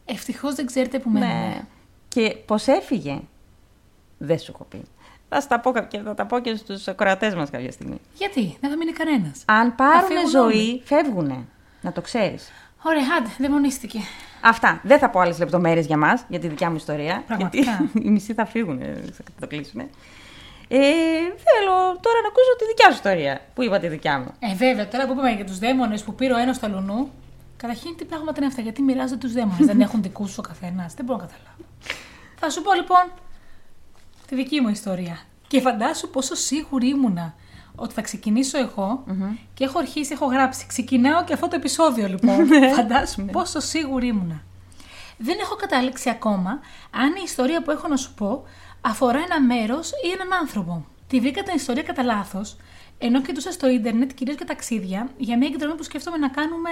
[0.05, 1.33] Ευτυχώς δεν ξέρετε που μένουμε.
[1.33, 1.61] Ναι.
[2.09, 3.21] Και πώς έφυγε,
[4.19, 4.83] δεν σου έχω πει.
[5.29, 8.01] Θα, στα πω, και θα τα πω και στους ακροατές μας κάποια στιγμή.
[8.15, 9.43] Γιατί, δεν θα μείνει κανένας.
[9.45, 10.83] Αν πάρουν φύγουν ζωή, όλοι.
[10.85, 11.45] φεύγουνε.
[11.81, 12.51] Να το ξέρεις.
[12.83, 13.99] Ωραία, άντε, δαιμονίστηκε.
[14.41, 14.81] Αυτά.
[14.83, 17.23] Δεν θα πω άλλες λεπτομέρειες για μας, για τη δικιά μου ιστορία.
[17.27, 17.71] Πραγματικά.
[17.93, 18.79] Γιατί οι μισοί θα φύγουν,
[19.13, 19.81] θα το κλείσουν.
[19.81, 20.79] Ε,
[21.45, 23.41] θέλω τώρα να ακούσω τη δικιά σου ιστορία.
[23.55, 26.35] Που είπα τη δικιά μου; Ε, βέβαια, τώρα που είπαμε για τους δαίμονες που πήρε
[26.35, 27.11] ο ένας στο λουνού,
[27.57, 29.67] Καταρχήν, τι πράγματα είναι αυτά, γιατί μοιράζονται τους δαίμονες.
[29.67, 30.95] δεν έχουν δικούς του ο καθένας.
[30.95, 31.63] Δεν μπορώ να καταλάβω.
[32.39, 33.11] Θα σου πω λοιπόν
[34.27, 35.19] τη δική μου ιστορία.
[35.49, 37.35] Και φαντάσου πόσο σίγουρη ήμουνα
[37.79, 39.05] ότι θα ξεκινήσω εγώ
[39.55, 40.67] και έχω αρχίσει, έχω γράψει.
[40.67, 42.47] Ξεκινάω και αυτό το επεισόδιο λοιπόν.
[42.49, 42.69] Ναι.
[42.73, 44.43] φαντάσου πόσο σίγουρη ήμουνα.
[45.19, 46.51] Δεν έχω καταλήξει ακόμα
[46.91, 48.43] αν η ιστορία που έχω να σου πω
[48.81, 50.87] αφορά ένα μέρος ή έναν άνθρωπο.
[51.07, 52.57] Τη βρήκα την ιστορία κατά λάθος,
[52.99, 56.71] ενώ κοιτούσα στο ίντερνετ κυρίως για ταξίδια, για μια εκδρομή που σκέφτομαι να κάνουμε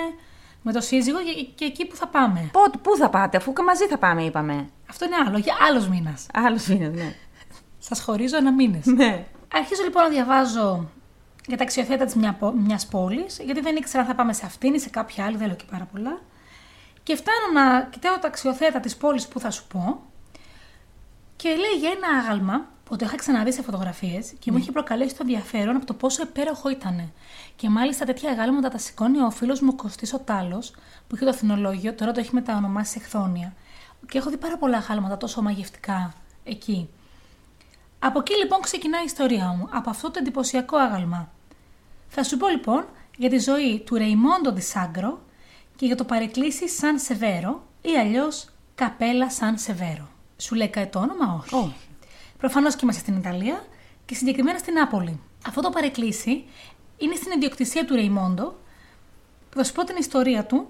[0.62, 2.48] με το σύζυγο και, και εκεί που θα πάμε.
[2.52, 4.68] Πότε, πού θα πάτε, αφού και μαζί θα πάμε, είπαμε.
[4.90, 6.26] Αυτό είναι άλλο, για άλλο μήνας.
[6.32, 7.14] Άλλο είναι, ναι.
[7.78, 8.78] Σας χωρίζω ένα μήνα.
[8.84, 9.26] ναι.
[9.56, 10.88] Αρχίζω λοιπόν να διαβάζω
[11.46, 14.74] για τα αξιοθέατα της μια, μιας πόλης, γιατί δεν ήξερα αν θα πάμε σε αυτήν
[14.74, 16.20] ή σε κάποια άλλη, δεν λέω και πάρα πολλά.
[17.02, 20.02] Και φτάνω να κοιτάω τα αξιοθέατα της πόλης που θα σου πω
[21.36, 25.14] και λέει για ένα άγαλμα που το είχα ξαναδεί σε φωτογραφίες και μου είχε προκαλέσει
[25.14, 27.12] το ενδιαφέρον από το πόσο υπέροχο ήταν.
[27.56, 30.70] Και μάλιστα τέτοια αγάλματα τα σηκώνει ο φίλος μου Κωστής ο Τάλος,
[31.08, 33.54] που είχε το αθηνολόγιο, τώρα το έχει μεταονομάσει Εχθόνια.
[34.08, 36.14] Και έχω δει πάρα πολλά αγάλματα τόσο μαγευτικά
[36.44, 36.88] εκεί.
[38.06, 41.32] Από εκεί λοιπόν ξεκινάει η ιστορία μου, από αυτό το εντυπωσιακό άγαλμα.
[42.08, 45.20] Θα σου πω λοιπόν για τη ζωή του Ρεϊμόντο Σάγκρο
[45.76, 50.08] και για το παρεκκλήσι Σαν Σεβέρο ή αλλιώς Καπέλα Σαν Σεβέρο.
[50.36, 51.74] Σου λέει κάτι το όνομα, όχι; Όχι.
[52.38, 53.66] Προφανώς και είμαστε στην Ιταλία
[54.04, 55.20] και συγκεκριμένα στην Νάπολη.
[55.46, 56.44] Αυτό το παρεκκλήσι
[56.96, 58.58] είναι στην ιδιοκτησία του Ρεϊμόντο.
[59.54, 60.68] Θα σου πω την ιστορία του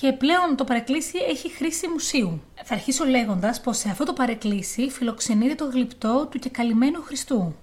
[0.00, 2.42] και πλέον το παρεκκλήσι έχει χρήση μουσείου.
[2.64, 7.54] Θα αρχίσω λέγοντας πως σε αυτό το παρεκκλήσι φιλοξενείται το γλυπτό του και καλυμμένου Χριστού.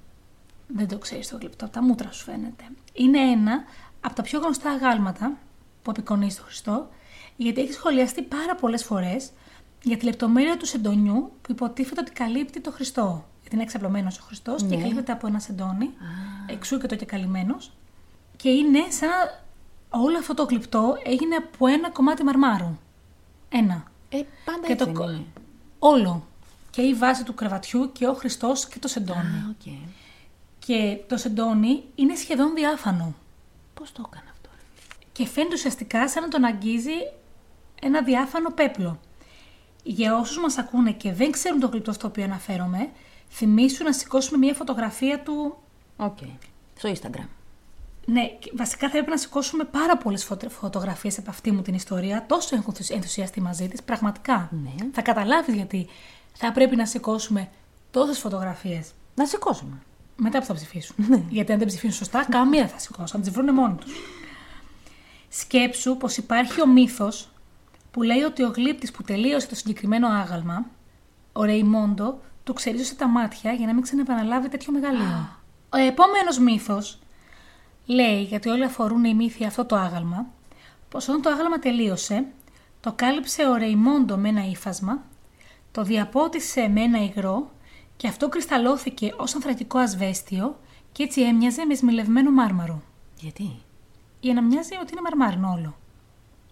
[0.68, 2.64] Δεν το ξέρεις το γλυπτό, από τα μούτρα σου φαίνεται.
[2.94, 3.64] Είναι ένα
[4.02, 5.38] από τα πιο γνωστά αγάλματα
[5.82, 6.90] που απεικονίζει τον Χριστό,
[7.36, 9.32] γιατί έχει σχολιαστεί πάρα πολλές φορές
[9.84, 13.26] για τη λεπτομέρεια του σεντονιού που υποτίθεται ότι καλύπτει το Χριστό.
[13.42, 14.82] Γιατί είναι εξαπλωμένος ο Χριστός και Ναι.
[14.82, 15.90] καλύπτεται από ένα σεντόνι,
[16.48, 17.72] εξού και το και καλυμμένος.
[18.36, 19.43] Και είναι σαν να
[19.94, 22.78] όλο αυτό το γλυπτό έγινε από ένα κομμάτι μαρμάρου.
[23.50, 23.84] Ένα.
[24.10, 25.26] Ε, πάντα Και έτσι το δεν κο- είναι.
[25.80, 26.28] Όλο.
[26.70, 29.20] Και η βάση του κρεβατιού και ο Χριστός και το σεντόνι.
[29.20, 29.74] Α, οκ.
[30.60, 33.14] Και το σεντόνι είναι σχεδόν διάφανο.
[33.74, 34.50] Πώς το έκανα αυτό.
[34.56, 34.62] ρε.
[35.12, 36.92] Και φαίνεται ουσιαστικά σαν να τον αγγίζει
[37.82, 39.00] ένα διάφανο πέπλο.
[39.84, 42.90] Για όσους μας ακούνε και δεν ξέρουν το γλυπτό στο οποίο αναφέρομαι,
[43.30, 45.58] θυμήσου να σηκώσουμε μια φωτογραφία του
[45.98, 46.18] Οκ.
[46.78, 47.28] Στο Instagram.
[48.06, 52.26] Ναι, και βασικά θα έπρεπε να σηκώσουμε πάρα πολλές φωτογραφίες από αυτή μου την ιστορία.
[52.28, 54.50] Τόσο έχω ενθουσι- ενθουσιαστεί μαζί της, πραγματικά.
[54.64, 54.72] Ναι.
[54.92, 55.88] Θα καταλάβεις γιατί
[56.34, 57.50] θα πρέπει να σηκώσουμε
[57.92, 59.82] τόσες φωτογραφίες Να σηκώσουμε.
[60.16, 60.96] μετά που θα ψηφίσουν.
[61.10, 61.24] Ναι.
[61.30, 63.08] Γιατί αν δεν ψηφίσουν σωστά, καμία θα σηκώσουν.
[63.08, 63.94] Θα τις βρουν μόνοι τους.
[65.30, 67.30] Σκέψου πως υπάρχει ο μύθος
[67.92, 70.66] που λέει ότι ο γλύπτης που τελείωσε το συγκεκριμένο άγαλμα,
[71.34, 75.30] ο Ρεϊμόντο, του ξερίζωσε τα μάτια για να μην ξανεπαναλάβει τέτοιο μεγαλείο.
[75.70, 77.00] Ο επόμενος μύθος
[77.86, 80.26] λέει, γιατί όλοι αφορούν οι μύθοι αυτό το άγαλμα,
[80.90, 82.26] πως όταν το άγαλμα τελείωσε,
[82.80, 85.04] το κάλυψε ο Ρεϊμόντο με ένα ύφασμα,
[85.72, 87.52] το διαπότισε με ένα υγρό
[87.98, 90.60] και αυτό κρυσταλλώθηκε ως ανθρακικό ασβέστιο
[90.92, 92.82] και έτσι έμοιαζε με σμιλευμένο μάρμαρο.
[93.20, 93.52] Γιατί;
[94.20, 95.78] Για να μοιάζει ότι είναι μαρμάρινο όλο.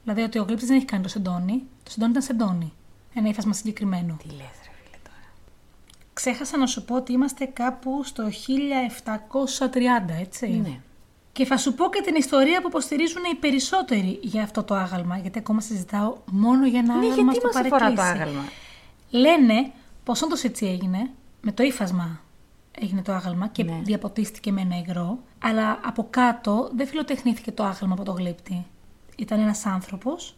[0.04, 2.74] Δηλαδή ότι ο γλύπτης δεν έχει κάνει το σεντόνι, το σεντόνι ήταν σεντόνι.
[3.14, 4.18] Ένα ύφασμα συγκεκριμένο.
[4.24, 5.34] Τι λες ρε φίλε τώρα.
[6.14, 10.48] Ξέχασα να σου πω ότι είμαστε κάπου στο 1730, έτσι.
[10.48, 10.80] Ναι.
[11.42, 15.18] Και θα σου πω και την ιστορία που υποστηρίζουν οι περισσότεροι για αυτό το άγαλμα,
[15.18, 18.08] γιατί ακόμα συζητάω μόνο για ένα Ναι, άγαλμα γιατί στο μας αφορά το παρεκκλήσι.
[18.22, 18.44] άγαλμα;
[19.10, 19.72] Λένε
[20.04, 21.10] πως όντως έτσι έγινε,
[21.42, 22.22] με το ύφασμα
[22.82, 23.80] έγινε το άγαλμα και Ναι.
[23.84, 28.66] διαποτίστηκε με ένα υγρό, αλλά από κάτω δεν φιλοτεχνήθηκε το άγαλμα από το γλύπτη.
[29.18, 30.36] Ήταν ένας άνθρωπος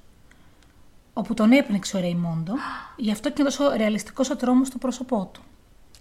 [1.14, 2.54] όπου τον έπνιξε ο Ρεϊμόντο,
[2.98, 5.42] γι' αυτό και είναι τόσο ρεαλιστικός ο τρόμος στο πρόσωπό του.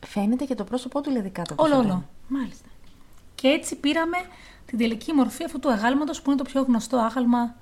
[0.06, 1.52] Φαίνεται και το πρόσωπό του δηλαδή κάτω.
[1.52, 1.88] από Όλο, το όλο.
[1.88, 2.04] σεντόνι.
[2.28, 2.66] Μάλιστα.
[3.34, 4.16] Και έτσι πήραμε
[4.72, 7.54] την τελική μορφή αυτού του αγάλματος που είναι το πιο γνωστό άγαλμα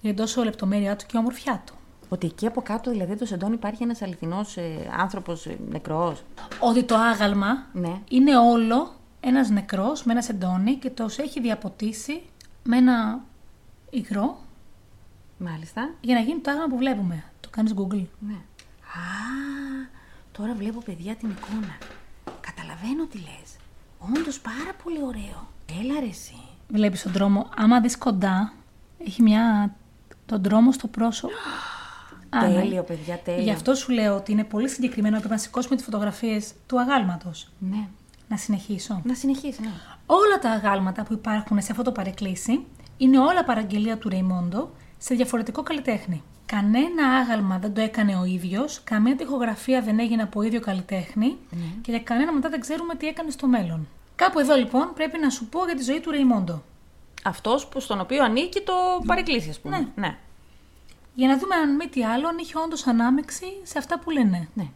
[0.00, 1.74] για τόσο λεπτομέρειά του και ομορφιά του.
[2.08, 6.22] Ότι εκεί από κάτω δηλαδή το σεντόνι υπάρχει ένας αληθινός ε, άνθρωπος ε, νεκρός.
[6.60, 8.00] Ότι το άγαλμα Ναι.
[8.08, 12.22] είναι όλο ένας νεκρός με ένα σεντόνι και το έχει διαποτίσει
[12.62, 13.20] με ένα
[13.90, 14.38] υγρό
[15.38, 15.90] Μάλιστα.
[16.00, 17.24] για να γίνει το άγαλμα που βλέπουμε.
[17.40, 18.06] Το κάνεις Google.
[18.18, 18.34] Ναι.
[18.34, 19.04] Α,
[20.32, 21.76] τώρα βλέπω παιδιά την εικόνα.
[22.40, 23.56] Καταλαβαίνω τι λες.
[24.16, 25.48] Όντως πάρα πολύ ωραίο.
[25.80, 26.36] Έλα ρε εσύ.
[26.74, 27.48] Βλέπεις τον δρόμο.
[27.56, 28.52] Άμα δεις κοντά,
[29.06, 29.74] έχει μια...
[30.26, 31.32] τον δρόμο στο πρόσωπο.
[32.30, 32.54] Α, ναι.
[32.54, 33.42] τέλειο παιδιά, τέλειο.
[33.42, 35.16] Γι' αυτό σου λέω ότι είναι πολύ συγκεκριμένο.
[35.16, 37.50] Πρέπει να σηκώσουμε τις φωτογραφίες του αγάλματος.
[37.58, 37.88] Ναι.
[38.28, 39.00] Να συνεχίσω.
[39.04, 39.68] Να συνεχίσει, ναι.
[40.06, 42.64] Όλα τα αγάλματα που υπάρχουν σε αυτό το παρεκκλήσι
[42.96, 46.22] είναι όλα παραγγελία του Ρεϊμόντο σε διαφορετικό καλλιτέχνη.
[46.46, 51.36] Κανένα άγαλμα δεν το έκανε ο ίδιος, καμία τοιχογραφία δεν έγινε από ίδιο καλλιτέχνη
[51.80, 53.86] και για κανένα μετά δεν ξέρουμε τι έκανε στο μέλλον.
[54.16, 56.62] Κάπου εδώ λοιπόν πρέπει να σου πω για τη ζωή του Ρεϊμόντο.
[57.24, 58.72] Αυτός στον οποίο ανήκει το
[59.06, 59.78] παρεκκλήσι, ας πούμε.
[59.78, 59.86] Ναι.
[59.94, 60.18] ναι.
[61.14, 64.48] Για να δούμε αν μη τι άλλο, αν είχε όντως ανάμεξη σε αυτά που λένε.
[64.54, 64.66] ναι.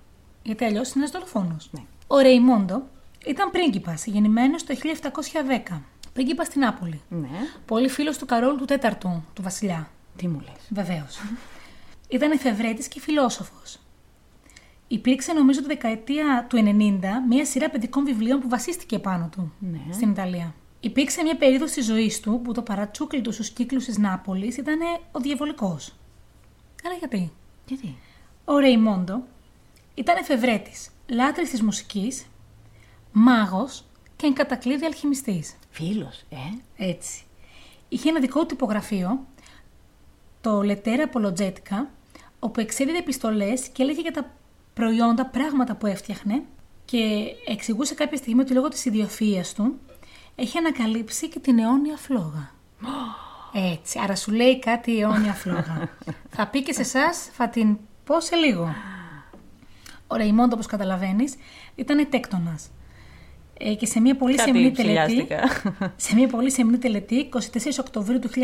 [0.43, 1.69] Γιατί αλλιώς είναι ένας δολοφόνος.
[1.73, 1.81] Ναι.
[2.07, 2.83] Ο Ρεϊμόντο
[3.27, 5.81] ήταν πρίγκιπας, γεννημένος το 1710.
[6.13, 7.01] Πρίγκιπα στην Νάπολη.
[7.09, 7.29] ναι.
[7.67, 9.89] Πολύ φίλος του Καρόλου του Τέταρτου, του Βασιλιά.
[10.17, 10.67] Τι μου λες.
[10.69, 11.21] Βεβαίως.
[12.09, 13.79] ήταν εφευρέτης και φιλόσοφος.
[14.89, 19.93] Υπήρξε νομίζω τη δεκαετία του 90 μια σειρά παιδικών βιβλίων που βασίστηκε πάνω του Ναι.
[19.93, 20.55] στην Ιταλία.
[20.81, 24.79] Υπήρξε μια περίοδος της ζωής του που το παρατσούκλι του στους κύκλους της Νάπολης ήταν
[25.13, 25.95] ο διαβολικός.
[26.85, 27.33] Αλλά γιατί;
[27.67, 27.97] Γιατί;
[28.45, 29.23] Ο Ρεϊμόντο
[29.95, 32.27] ήταν εφευρέτης, λάτρης της μουσικής,
[33.13, 33.85] μάγος
[34.17, 35.57] και εν κατακλείδη αλχημιστής.
[35.71, 36.37] Φίλος, ε;
[36.85, 37.23] Έτσι.
[37.89, 39.27] Είχε ένα δικό του τυπογραφείο,
[40.41, 41.87] το Λετέρα Apologetica,
[42.39, 44.31] όπου εξέδιδε επιστολές και έλεγε για τα
[44.79, 46.43] προϊόντα, πράγματα που έφτιαχνε
[46.85, 46.99] και
[47.47, 49.79] εξηγούσε κάποια στιγμή ότι λόγω της ιδιοφυΐας του
[50.35, 52.51] έχει ανακαλύψει και την αιώνια φλόγα.
[53.53, 55.89] Έτσι, άρα σου λέει κάτι η αιώνια φλόγα.
[56.37, 58.75] θα πει και σε εσάς, θα την πω σε λίγο.
[60.07, 61.35] Ο Ρεϊμόντο, όπως καταλαβαίνεις,
[61.75, 62.71] ήταν τέκτονας.
[63.59, 65.49] Ε, και σε μια πολύ Κάτι σεμνή τελετή, ψηλιάστηκα.
[66.07, 67.39] σε μια πολύ σεμνή τελετή, 24
[67.81, 68.41] Οκτωβρίου του 1750,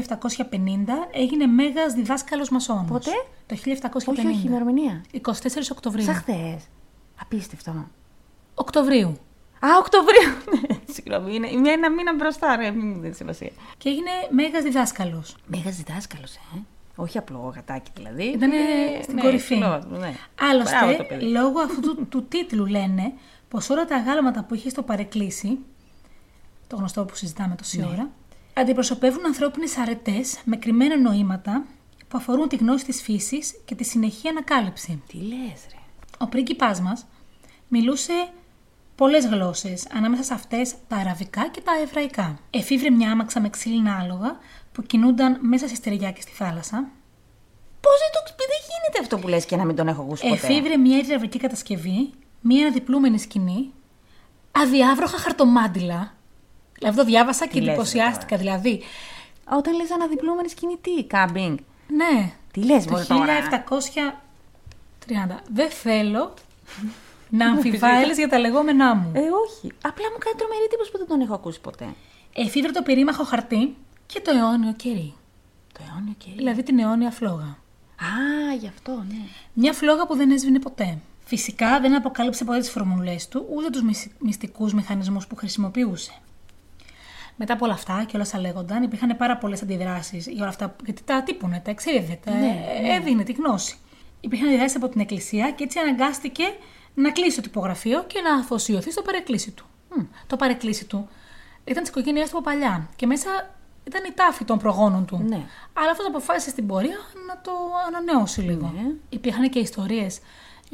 [1.12, 2.86] έγινε μέγας διδάσκαλος μασόνος.
[2.88, 3.10] Πότε;
[3.46, 3.90] Το 1750.
[4.06, 5.04] όχι, όχι, ημερομηνία.
[5.12, 5.30] 24
[5.72, 6.04] Οκτωβρίου.
[6.04, 6.66] Σαν χθες.
[7.20, 7.86] Απίστευτο.
[8.54, 9.16] Οκτωβρίου.
[9.60, 10.30] Α, Οκτωβρίου.
[10.68, 12.70] Ναι, Συγγνώμη, είναι είναι ένα μήνα μπροστά, ρε.
[12.70, 13.50] Μην μου δίνεις σημασία.
[13.78, 15.36] Και έγινε μέγας διδάσκαλος.
[15.46, 16.58] Μέγας διδάσκαλος, ε;
[16.96, 18.24] Όχι απλό γατάκι δηλαδή.
[18.24, 19.54] Ήτανε Ε, στην ναι, κορυφή.
[19.54, 19.96] φιλός, ναι.
[19.98, 21.24] Μπράβο το Άλλωστε, παιδί.
[21.24, 23.12] λόγω αυτού του, του τίτλου λένε
[23.54, 25.58] πως όλα τα αγάλματα που είχε στο παρεκκλήσι,
[26.66, 27.86] το γνωστό που συζητάμε τόση Ναι.
[27.86, 28.10] ώρα,
[28.54, 31.64] αντιπροσωπεύουν ανθρώπινες αρετές με κρυμμένα νοήματα
[32.08, 35.02] που αφορούν τη γνώση της φύσης και τη συνεχή ανακάλυψη.
[35.08, 35.78] Τι λες, ρε.
[36.18, 37.06] Ο πρίγκιπάς μας
[37.68, 38.12] μιλούσε
[38.94, 42.38] πολλές γλώσσες, ανάμεσα σε αυτές τα αραβικά και τα εβραϊκά.
[42.50, 44.38] Εφήβρε μια άμαξα με ξύλινα άλογα
[44.72, 46.76] που κινούνταν μέσα σε στεριά και στη θάλασσα.
[47.80, 50.28] Πώς δεν το ξ- Δεν γίνεται αυτό που λες και να μην τον έχω ακούσει
[50.28, 50.46] ποτέ.
[50.46, 52.10] Εφήβρε μια υδραυλική κατασκευή,
[52.46, 53.72] μια αναδιπλούμενη σκηνή,
[54.52, 56.14] αδιάβροχα χαρτομάντιλα.
[56.78, 58.36] Δηλαδή το διάβασα και λες, ρε, εντυπωσιάστηκα.
[58.36, 58.82] Δηλαδή,
[59.48, 63.34] Όταν λες αναδιπλούμενη σκηνή, τι, κάμπινγκ; ναι, Τι λες, το μπορεί τώρα;
[65.06, 65.40] 1730.
[65.48, 66.34] Δεν θέλω
[67.38, 69.12] να αμφιβάλλεις για τα λεγόμενά μου.
[69.14, 69.72] Ε, όχι.
[69.82, 71.94] Απλά μου κάνει τρομερή εντύπωση που δεν τον έχω ακούσει ποτέ.
[72.32, 73.76] Εφήβρε το περίμαχο χαρτί
[74.06, 75.14] και το αιώνιο κερί.
[75.72, 76.36] Το αιώνιο κερί.
[76.36, 77.56] Δηλαδή την αιώνια φλόγα.
[77.96, 79.22] Α, γι' αυτό, ναι.
[79.52, 80.98] Μια φλόγα που δεν έσβηνε ποτέ.
[81.24, 83.82] Φυσικά δεν αποκάλυψε ποτέ τις φορμουλές του, ούτε τους
[84.18, 86.12] μυστικούς μηχανισμούς που χρησιμοποιούσε.
[87.36, 90.76] Μετά από όλα αυτά και όλα όσα λέγονταν, υπήρχαν πάρα πολλές αντιδράσεις για όλα αυτά.
[90.84, 92.32] Γιατί τα τύπουνε, τα εξέδιδε, τα
[92.96, 93.76] έδινε τη γνώση.
[94.20, 96.44] Υπήρχαν αντιδράσεις από την Εκκλησία και έτσι αναγκάστηκε
[96.94, 99.64] να κλείσει το τυπογραφείο και να αφοσιωθεί στο παρεκκλήσι του.
[100.26, 101.08] Το παρεκκλήσι του
[101.64, 105.24] ήταν της οικογένειάς του από παλιά και μέσα ήταν η τάφη των προγόνων του.
[105.28, 105.46] Ναι.
[105.72, 106.96] Αλλά αυτός αποφάσισε στην πορεία
[107.26, 107.52] να το
[107.86, 108.72] ανανεώσει λίγο.
[108.74, 108.94] Ναι.
[109.08, 110.20] Υπήρχαν και ιστορίες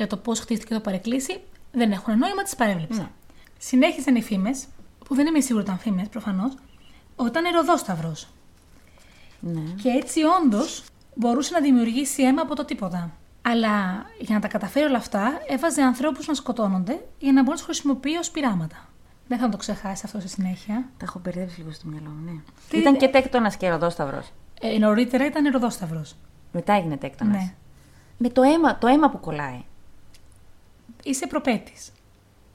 [0.01, 1.40] για το πώς χτίστηκε το παρεκκλήσι.
[1.72, 3.01] Δεν έχουν νόημα, τις παρέβλεψα.
[3.03, 3.09] Ναι.
[3.59, 4.66] Συνέχισαν οι φήμες,
[5.05, 6.53] που δεν είμαι σίγουρη ότι ήταν φήμες προφανώς,
[7.16, 8.12] ότι ήταν ροδόσταυρο.
[9.40, 9.61] ναι.
[9.82, 10.84] Και έτσι όντως
[11.14, 13.11] μπορούσε να δημιουργήσει αίμα από το τίποτα.
[13.42, 17.55] Αλλά για να τα καταφέρει όλα αυτά, έβαζε ανθρώπους να σκοτώνονται για να μπορεί να
[17.57, 18.88] τους χρησιμοποιεί ως πειράματα.
[19.28, 20.74] Δεν θα το ξεχάσει αυτό στη συνέχεια.
[20.96, 22.40] Τα έχω μπερδέψει λίγο στο μυαλό μου, ναι.
[22.68, 24.22] Τι- Ήταν και τέκτονας και ροδόσταυρο.
[24.61, 26.05] Ε, νωρίτερα ήταν ροδόσταυρο.
[26.53, 27.36] Μετά έγινε τέκτονας.
[27.42, 27.55] Ναι.
[28.18, 29.64] Με το αίμα, το αίμα που κολλάει.
[31.03, 31.92] Είσαι προπέτης.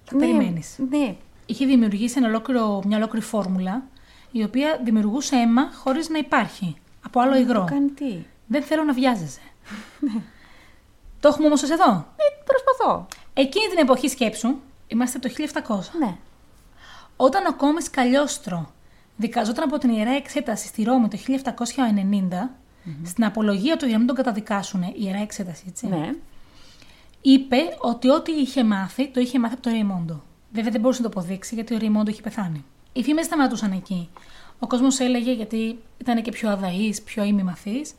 [0.04, 0.76] Θα Ναι, περιμένεις.
[0.90, 1.16] Ναι.
[1.46, 3.84] Είχε δημιουργήσει ένα ολόκληρο, μια ολόκληρη φόρμουλα
[4.32, 6.76] η οποία δημιουργούσε αίμα χωρίς να υπάρχει
[7.06, 7.60] από άλλο υγρό.
[7.60, 8.18] Το κάνει τι;
[8.48, 9.42] Δεν θέλω να βιάζεσαι.
[11.20, 11.92] το έχουμε όμως εδώ.
[12.16, 13.08] Ε, προσπαθώ.
[13.34, 14.56] Εκείνη την εποχή σκέψου,
[14.88, 15.30] είμαστε το
[15.68, 15.80] 1700.
[16.00, 16.16] Ναι.
[17.18, 18.72] Όταν ο κόμις Καλλιόστρο
[19.18, 22.50] δικαζόταν από την Ιερά Εξέταση στη Ρώμη το 1790,
[23.04, 26.12] στην απολογία του για να μην τον καταδικάσουν, η Ιερά Εξέταση, έτσι, Ναι.
[27.32, 30.24] Είπε ότι ό,τι είχε μάθει, το είχε μάθει από τον Ρεϊμόντο.
[30.52, 32.66] Βέβαια δεν μπορούσε να το αποδείξει γιατί ο Ρεϊμόντο είχε πεθάνει.
[32.94, 34.10] Οι φήμες σταματούσαν εκεί.
[34.60, 37.94] Ο κόσμος έλεγε, γιατί ήταν και πιο αδαής, πιο ημιμαθής,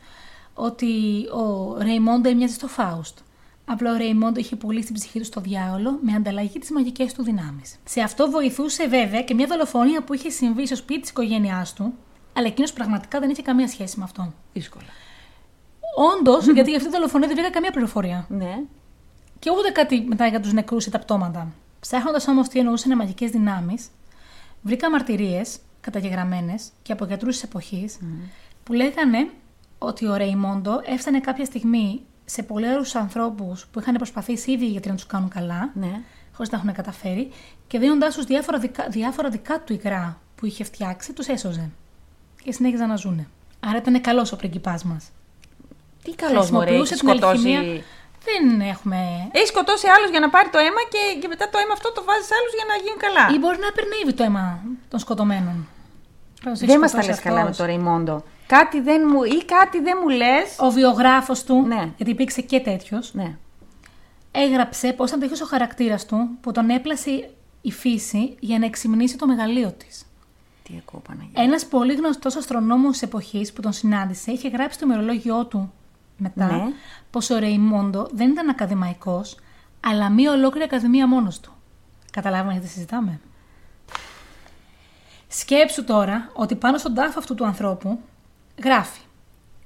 [0.53, 3.17] ότι ο Ρεϊμόντο έμοιαζε στο Φάουστ.
[3.65, 7.23] Απλά ο Ρεϊμόντο είχε πουλήσει την ψυχή του στο διάολο με ανταλλαγή τι μαγικές του
[7.23, 7.75] δυνάμεις.
[7.83, 11.93] Σε αυτό βοηθούσε βέβαια και μια δολοφονία που είχε συμβεί στο σπίτι της οικογένειάς του,
[12.33, 14.33] αλλά εκείνος πραγματικά δεν είχε καμία σχέση με αυτό.
[14.53, 14.85] Δύσκολα.
[16.15, 18.25] Όντως, γιατί για αυτή τη δολοφονία δεν βρήκα καμία πληροφορία.
[18.29, 18.59] Ναι.
[19.39, 21.47] Και ούτε κάτι μετά για τους νεκρούς ή τα πτώματα.
[21.79, 23.87] Ψάχνοντας όμως τι εννοούσαν μαγικές δυνάμεις,
[24.61, 27.97] βρήκα μαρτυρίες καταγεγραμμένες και από γιατρούς της εποχής
[28.63, 29.29] που λέγανε
[29.77, 34.95] ότι ο Ρεϊμόντο έφτανε κάποια στιγμή σε πολλού ανθρώπους που είχαν προσπαθήσει ήδη γιατί να
[34.95, 36.01] τους κάνουν καλά, Ναι.
[36.33, 37.31] χωρίς να έχουν καταφέρει,
[37.67, 41.69] και δίνοντάς τους διάφορα, δικά, διάφορα δικά του υγρά που είχε φτιάξει, τους έσωζε.
[42.43, 43.27] και συνέχιζαν να ζούνε.
[43.59, 45.11] Άρα ήταν καλός ο πριγκιπάς μας.
[46.03, 47.83] Τι καλός μωρέ, έχεις σκοτώσει.
[48.29, 48.97] Δεν έχουμε.
[49.31, 52.01] Έχει σκοτώσει άλλους για να πάρει το αίμα και, και μετά το αίμα αυτό το
[52.07, 53.23] βάζεις άλλους για να γίνουν καλά.
[53.35, 54.45] Ή μπορεί να περνεύει το αίμα
[54.91, 55.57] των σκοτωμένων.
[56.69, 58.23] Δεν μας τα λες καλά με το Ρεϊμόντο.
[58.47, 60.47] Κάτι δεν μου, ή κάτι δεν μου λες.
[60.59, 61.89] Ο βιογράφος του, Ναι.
[61.97, 63.35] γιατί υπήρξε και τέτοιος, Ναι.
[64.31, 67.29] έγραψε πώ ήταν τέτοιος ο χαρακτήρας του που τον έπλασε
[67.61, 70.05] η φύση για να εξυμνήσει το μεγαλείο της.
[70.63, 71.43] Τι ακούω Παναγία.
[71.43, 75.73] Ένας πολύ γνωστός αστρονόμος τη εποχής που τον συνάντησε είχε γράψει στο ημερολόγιό του
[76.17, 76.63] μετά Ναι.
[77.11, 79.37] πω ο Ρεϊμόντο δεν ήταν ακαδημαϊκός,
[79.79, 81.51] αλλά μία ολόκληρη ακαδημία μόνος του.
[82.11, 83.19] Καταλάβαμε γιατί συζητάμε.
[85.27, 87.99] Σκέψου τώρα ότι πάνω στον τάφο αυτού του ανθρώπου
[88.63, 89.01] γράφει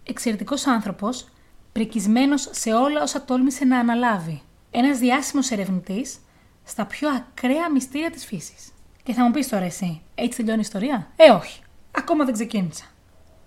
[0.04, 1.28] Εξαιρετικός άνθρωπος,
[1.72, 4.42] πρικισμένος σε όλα όσα τόλμησε να αναλάβει.
[4.72, 6.20] Ένας διάσημος ερευνητής
[6.64, 8.72] στα πιο ακραία μυστήρια της φύσης.
[9.04, 11.62] Και θα μου πεις τώρα εσύ, έτσι τελειώνει η ιστορία; Ε, όχι.
[11.92, 12.86] Ακόμα δεν ξεκίνησα.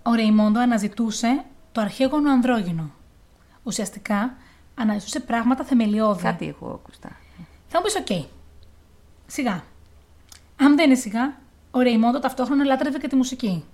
[0.03, 1.43] Ο Ρεϊμόντο αναζητούσε
[1.75, 2.91] το αρχέγονο ανδρόγυνο.
[3.63, 4.37] Ουσιαστικά
[4.75, 6.21] αναζητούσε πράγματα θεμελιώδη.
[6.23, 7.09] Κάτι έχω ακουστά.
[7.67, 8.27] Θα μου πεις, οκ.
[9.25, 9.63] Σιγά.
[10.55, 11.37] Αν δεν είναι σιγά,
[11.71, 13.65] ο Ρεϊμόντο ταυτόχρονα λάτρευε και τη μουσική.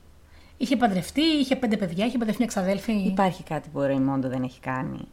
[0.58, 2.92] Είχε παντρευτεί, είχε πέντε παιδιά, είχε παντρευτεί μια ξαδέλφη.
[2.92, 5.08] Υπάρχει κάτι που ο Ρεϊμόντο δεν έχει κάνει.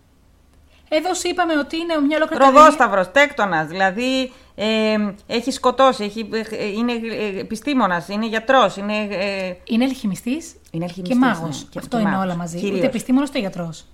[0.88, 2.60] Εδώ σου είπαμε ότι είναι μια ολόκληρη ακαδημία.
[2.62, 3.66] Ροδόσταυρο, τέκτονας.
[3.68, 6.92] Δηλαδή ε, έχει σκοτώσει, έχει, ε, είναι
[7.38, 8.76] επιστήμονας, είναι γιατρός.
[8.76, 11.62] Είναι, ε, Είναι αλχημιστής είναι και αλχημιστής, μάγος.
[11.62, 12.24] ναι, και- Αυτό και είναι μάγος.
[12.24, 12.56] όλα μαζί.
[12.58, 12.76] Κυρίως.
[12.78, 13.86] Ούτε επιστήμονο ούτε γιατρός.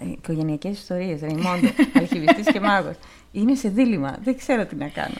[0.00, 1.68] Οικογενειακές ιστορίες, Ρεϊμόντο.
[1.98, 2.94] Αλχημιστής και μάγος.
[3.32, 4.16] Είναι σε δίλημα.
[4.24, 5.14] Δεν ξέρω τι να κάνω.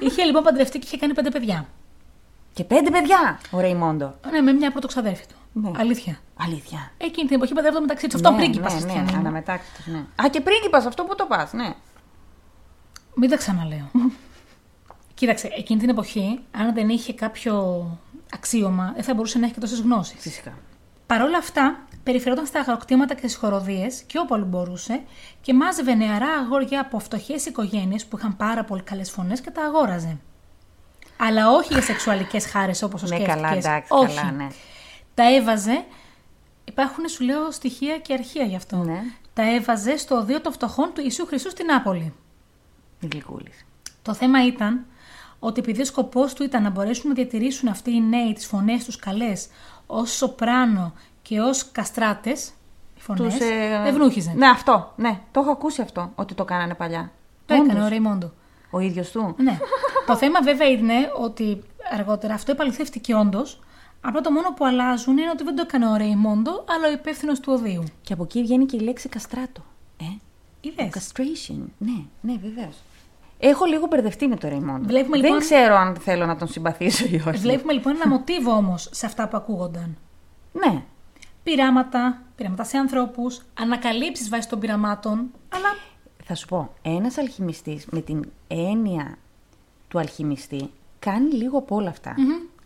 [0.00, 1.66] είχε λοιπόν παντρευτεί και είχε κάνει πέντε παιδιά.
[2.52, 4.14] Και πέντε παιδιά ο Ρεϊμόντο.
[4.30, 5.34] Ναι, με μια πρωτοξαδέρφη του.
[5.52, 5.70] Ναι.
[5.76, 6.18] Αλήθεια.
[6.36, 6.92] Αλήθεια.
[6.98, 8.14] Εκείνη την εποχή παντρεύονταν μεταξύ τους.
[8.14, 9.14] Αυτό ναι, πρίγκιπας ναι, ναι, χριστιανή.
[9.18, 9.98] αναμετάκτητος, ναι.
[9.98, 11.74] Α, και πρίγκιπας, αυτό που το πας, ναι.
[13.14, 13.90] Μην τα ξαναλέω.
[15.14, 17.86] Κοίταξε, εκείνη την εποχή, αν δεν είχε κάποιο
[18.34, 20.20] αξίωμα, δεν θα μπορούσε να έχει και τόσες γνώσεις.
[20.20, 20.52] Φυσικά.
[21.06, 25.02] Παρ' όλα αυτά, περιφερόταν στα αγροκτήματα και στις χοροδίες και όπου αλλού μπορούσε
[25.40, 29.62] και μάζευε νεαρά αγόρια από φτωχές οικογένειες που είχαν πάρα πολύ καλές φωνές και τα
[29.64, 30.18] αγόραζε.
[31.16, 33.42] Αλλά όχι για σεξουαλικές χάρες όπως ο Ναι, σκέφτηκες.
[33.42, 34.16] καλά, εντάξει, όχι.
[34.16, 34.46] καλά, ναι.
[35.14, 35.84] Τα έβαζε.
[36.64, 38.76] Υπάρχουν, σου λέω, στοιχεία και αρχεία γι' αυτό.
[38.76, 39.02] Ναι.
[39.34, 42.14] Τα έβαζε στο οδείο των φτωχών του Ιησού Χριστού στην Νάπολη.
[43.00, 43.64] Γλυκούλης.
[44.02, 44.86] Το θέμα ήταν
[45.38, 48.84] ότι επειδή ο σκοπός του ήταν να μπορέσουν να διατηρήσουν αυτοί οι νέοι τις φωνές
[48.84, 49.48] τους καλές
[49.86, 50.92] ως σοπράνο
[51.22, 52.52] και ως καστράτες,
[52.96, 54.32] οι φωνές, Τους, ε, ευνούχιζε.
[54.36, 54.92] Ναι, αυτό.
[54.96, 57.10] Ναι, το έχω ακούσει αυτό, ότι το κάνανε παλιά.
[57.46, 57.84] Το έκανε Όντως.
[57.84, 58.32] ο Ρεϊμόντο.
[58.70, 59.34] Ο ίδιος του.
[59.38, 59.58] Ναι.
[60.06, 63.60] το θέμα βέβαια είναι ότι αργότερα αυτό επαληθεύτηκε όντως.
[64.04, 67.40] Απλά το μόνο που αλλάζουν είναι ότι δεν το έκανε ο Ρεϊμόντο, αλλά ο υπεύθυνος
[67.40, 67.84] του οδείου.
[68.02, 69.62] Και από εκεί βγαίνει και η λέξη καστράτο.
[70.00, 70.04] Ε,
[70.60, 70.90] Είδες.
[70.94, 71.58] castration.
[71.78, 72.76] Ναι, ναι, βεβαίως.
[73.38, 74.86] Έχω λίγο μπερδευτεί με το Ρεϊμόντο.
[74.86, 77.38] Βλέπουμε, Δεν λοιπόν- ξέρω αν θέλω να τον συμπαθήσω ή όχι.
[77.38, 79.96] Βλέπουμε λοιπόν ένα μοτίβο όμως σε αυτά που ακούγονταν.
[80.52, 80.82] Ναι.
[81.42, 85.76] Πειράματα, πειράματα σε ανθρώπους, ανακαλύψεις βάσει των πειραμάτων, αλλά
[86.24, 89.18] Θα σου πω, ένας αλχημιστής με την έννοια
[89.88, 92.14] του αλχημιστή κάνει λίγο από όλα αυτά.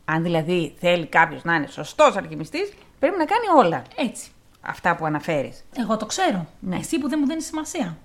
[0.08, 4.30] Αν δηλαδή θέλει κάποιος να είναι σωστός αλχημιστής, πρέπει να κάνει όλα έτσι.
[4.60, 5.64] αυτά που αναφέρεις.
[5.76, 6.46] Εγώ το ξέρω.
[6.60, 6.76] Ναι.
[6.76, 7.98] Εσύ που δεν μου δίνεις σημασία.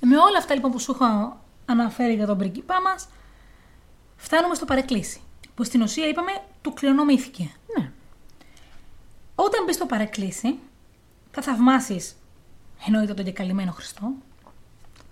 [0.00, 3.08] Με όλα αυτά λοιπόν που σου έχω αναφέρει για τον πριγκίπά μας,
[4.16, 5.20] φτάνουμε στο παρεκκλήσι.
[5.54, 6.30] Που στην ουσία είπαμε
[6.62, 7.50] του κληρονομήθηκε.
[7.78, 7.90] Ναι.
[9.34, 10.58] Όταν μπεις στο παρεκκλήσι,
[11.30, 12.16] θα θαυμάσεις
[12.86, 14.12] εννοείται τον κεκαλυμμένο Χριστό.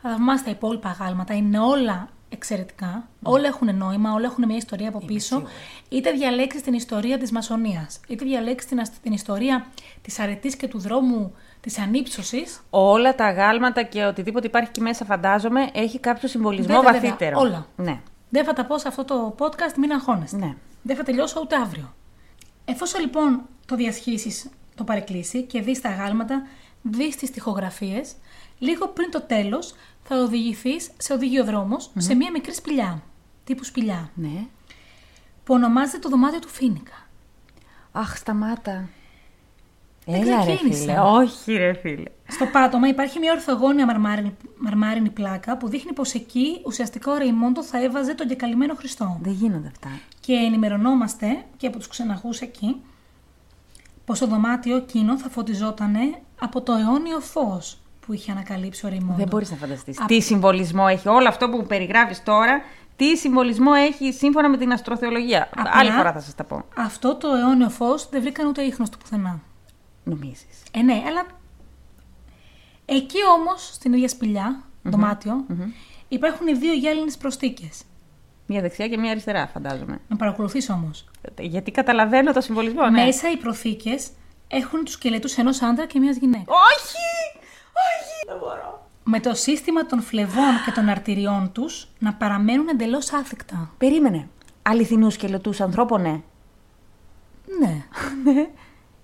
[0.02, 1.34] Θα θαυμάσεις τα υπόλοιπα αγάλματα.
[1.34, 3.08] Είναι όλα εξαιρετικά.
[3.22, 5.42] Όλα έχουν νόημα, όλα έχουν μια ιστορία από πίσω.
[5.88, 9.66] Είτε διαλέξεις την ιστορία της μασονίας, είτε διαλέξεις την, ασ- την ιστορία
[10.02, 12.60] της αρετής και του δρόμου της ανύψωσης.
[12.70, 17.40] Όλα τα γάλματα και οτιδήποτε υπάρχει εκεί μέσα, φαντάζομαι, έχει κάποιο συμβολισμό Βέβαια, βέβαια, βαθύτερο.
[17.40, 17.66] όλα.
[17.76, 18.00] Ναι.
[18.28, 20.36] Δεν θα τα πω σε αυτό το podcast, μην αγχώνεστε.
[20.36, 20.54] Ναι.
[20.82, 21.94] Δεν θα τελειώσω ούτε αύριο.
[22.64, 26.46] Εφόσον λοιπόν το διασχίσεις το παρεκκλήσι και δεις τα αγάλματα,
[26.82, 28.00] δεις τις τοιχογραφίε,
[28.62, 33.02] λίγο πριν το τέλος θα οδηγηθείς σε οδηγιοδρόμος σε μία μικρή σπηλιά.
[33.44, 34.10] Τύπου σπηλιά.
[34.14, 34.46] ναι.
[35.44, 37.06] Που ονομάζεται το δωμάτιο του Φίνικα.
[37.92, 38.88] Αχ, σταμάτα.
[40.06, 40.80] Δεν Έλα ρε ξεκίνησα.
[40.80, 40.98] φίλε.
[41.00, 42.10] Όχι ρε φίλε.
[42.28, 47.62] Στο πάτωμα υπάρχει μια ορθογώνια μαρμάρινη, μαρμάρινη πλάκα που δείχνει πως εκεί ουσιαστικά ο Ρεϊμόντο
[47.62, 49.18] θα έβαζε τον κεκαλυμμένο Χριστό.
[49.22, 49.88] Δεν γίνονται αυτά.
[50.20, 52.76] Και ενημερωνόμαστε και από τους ξεναγούς εκεί
[54.04, 55.94] πως το δωμάτιο εκείνο θα φωτιζόταν
[56.40, 59.14] από το αιώνιο φως που είχε ανακαλύψει ο Ρεϊμόντο.
[59.16, 60.00] Δεν μπορείς να φανταστείς.
[60.00, 62.60] Α- Τι συμβολισμό έχει όλο αυτό που περιγράφεις τώρα,
[62.96, 65.48] τι συμβολισμό έχει σύμφωνα με την αστροθεολογία.
[65.56, 66.64] Απλά- Άλλη φορά θα σας τα πω.
[66.76, 69.40] Αυτό το αιώνιο φως δεν βρήκαν ούτε ίχνος του πουθενά.
[70.04, 70.62] Νομίζεις.
[70.72, 71.26] Ε, ναι, αλλά
[72.84, 75.44] εκεί όμως, στην ίδια σπηλιά, δωμάτιο,
[76.08, 77.82] υπάρχουν οι δύο γυάλινες προστίκες.
[78.46, 80.00] Μία δεξιά και μία αριστερά, φαντάζομαι.
[80.08, 81.04] Να παρακολουθείς όμως.
[81.40, 83.04] Γιατί καταλαβαίνω το συμβολισμό, ναι.
[83.04, 84.08] Μέσα οι προθήκες
[84.48, 86.46] έχουν τους σκελετού ενός άντρα και μιας γυναίκας.
[86.46, 87.41] Όχι!
[87.72, 88.26] Όχι!
[88.26, 88.86] Δεν μπορώ.
[89.04, 93.70] Με το σύστημα των φλεβών και των αρτηριών τους να παραμένουν εντελώς άθικτα.
[93.78, 94.28] Περίμενε.
[94.62, 96.20] Αληθινούς σκελετού ανθρώπων, ναι.
[97.60, 97.84] Ναι.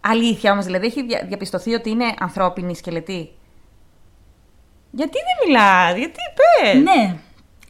[0.01, 3.33] Αλήθεια όμως, δηλαδή έχει δια- διαπιστωθεί ότι είναι ανθρώπινοι σκελετοί.
[4.91, 6.19] Γιατί δεν μιλά, γιατί
[6.63, 6.83] πες.
[6.83, 7.17] ναι.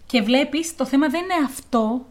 [0.06, 2.06] Και βλέπεις, το θέμα δεν είναι αυτό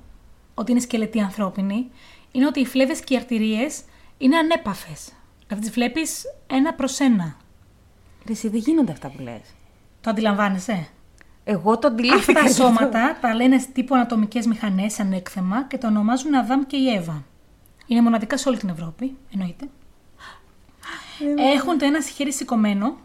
[0.53, 1.91] ότι είναι σκελετοί ανθρώπινοι.
[2.31, 3.81] Είναι ότι οι φλέβες και οι αρτηρίες
[4.17, 5.11] είναι ανέπαφες.
[5.47, 7.35] Δηλαδή τις βλέπεις ένα προς ένα.
[8.28, 9.41] Ρε, εσύ δεν γίνονται αυτά που λες.
[10.01, 10.88] Το αντιλαμβάνεσαι;
[11.43, 12.19] Εγώ το αντιλήφθηκα.
[12.19, 12.63] Αυτά τα και αυτό.
[12.63, 17.23] σώματα τα λένε τύπου ανατομικές μηχανές ανέκθεμα και το ονομάζουν Αδάμ και η Εύα.
[17.88, 19.69] Είναι μοναδικά σε όλη την Ευρώπη, εννοείται.
[21.55, 22.97] Έχουν το ένα χέρι σηκωμένο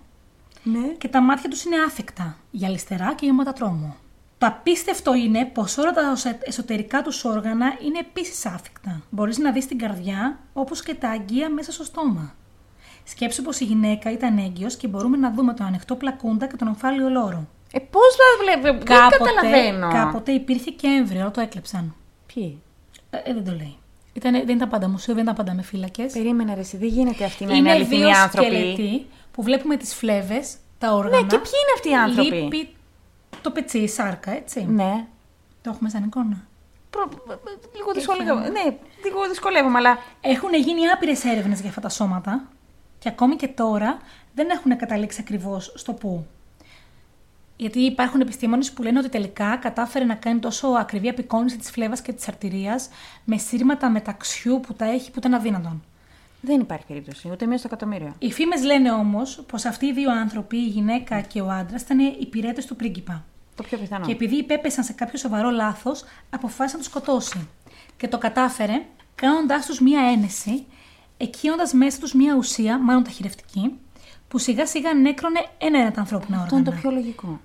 [0.63, 0.79] Ναι.
[0.99, 3.97] και τα μάτια τους είναι άθεκτα, γυαλιστερά και γεμάτα τρόμο.
[4.39, 9.01] Το απίστευτο είναι πως όλα τα οσα- εσωτερικά τους όργανα είναι επίσης άθικτα.
[9.11, 12.35] Μπορείς να δεις την καρδιά όπως και τα αγγεία μέσα στο στόμα.
[13.05, 16.69] Σκέψου πως η γυναίκα ήταν έγκυος και μπορούμε να δούμε τον ανοιχτό πλακούντα και τον
[16.69, 17.47] ομφάλιο λόρο.
[17.73, 19.89] Ε, πώς θα βλέπω, δεν καταλαβαίνω.
[19.93, 21.95] κάποτε υπήρχε και έμβριο, αλλά το έκλεψαν.
[22.35, 22.63] Ποιοι;
[23.11, 23.77] Ε, ε, δεν το λέει.
[24.13, 26.13] Ήταν, δεν ήταν πάντα μουσείο, δεν ήταν πάντα με φύλακες.
[26.13, 28.49] Περίμενε ρε, εσύ, δεν γίνεται αυτοί να είναι, Είναι αληθινοί δύο άνθρωποι.
[28.49, 31.17] σκελετοί που βλέπουμε τις φλέβες, τα όργανα.
[31.21, 32.75] Ναι, και ποιοι είναι αυτοί οι άνθρωποι; Λείπει
[33.43, 34.67] το πετσί, η σάρκα, έτσι.
[34.69, 35.07] Ναι.
[35.63, 36.47] Το έχουμε σαν εικόνα.
[36.91, 37.09] Προ...
[37.77, 38.49] Λίγο δυσκολεύομαι.
[38.49, 42.49] Ναι, λίγο δυσκολεύομαι, αλλά Έχουν γίνει άπειρες έρευνες για αυτά τα σώματα
[43.03, 43.99] και ακόμη και τώρα
[44.35, 46.27] δεν έχουν καταλήξει ακριβώς στο πού.
[47.57, 52.03] Γιατί υπάρχουν επιστήμονες που λένε ότι τελικά κατάφερε να κάνει τόσο ακριβή απεικόνιση της φλέβας
[52.03, 52.89] και της αρτηρίας
[53.25, 55.83] με σύρματα μεταξιού που τα έχει που ήταν αδύνατον.
[56.41, 58.15] δεν υπάρχει περίπτωση, ούτε μία στο εκατομμύριο.
[58.19, 61.99] Οι φήμες λένε όμως πως αυτοί οι δύο άνθρωποι, η γυναίκα και ο άντρας, ήταν
[61.99, 63.25] υπηρέτες του πρίγκιπα.
[63.57, 64.07] Το πιο πιθανό.
[64.07, 67.49] Και επειδή υπέπεσαν σε κάποιο σοβαρό λάθος, αποφάσισε να του σκοτώσει.
[67.97, 68.83] Και το κατάφερε
[69.15, 70.67] κάνοντάς τους μία ένεση,
[71.23, 73.73] εκείοντα μέσα τους μία ουσία, μάλλον ταχυρευτική,
[74.29, 76.61] που σιγά σιγά νέκρωνε ένα-ένα τα ανθρώπινα Αυτό όργανα.
[76.71, 77.41] είναι το πιο λογικό.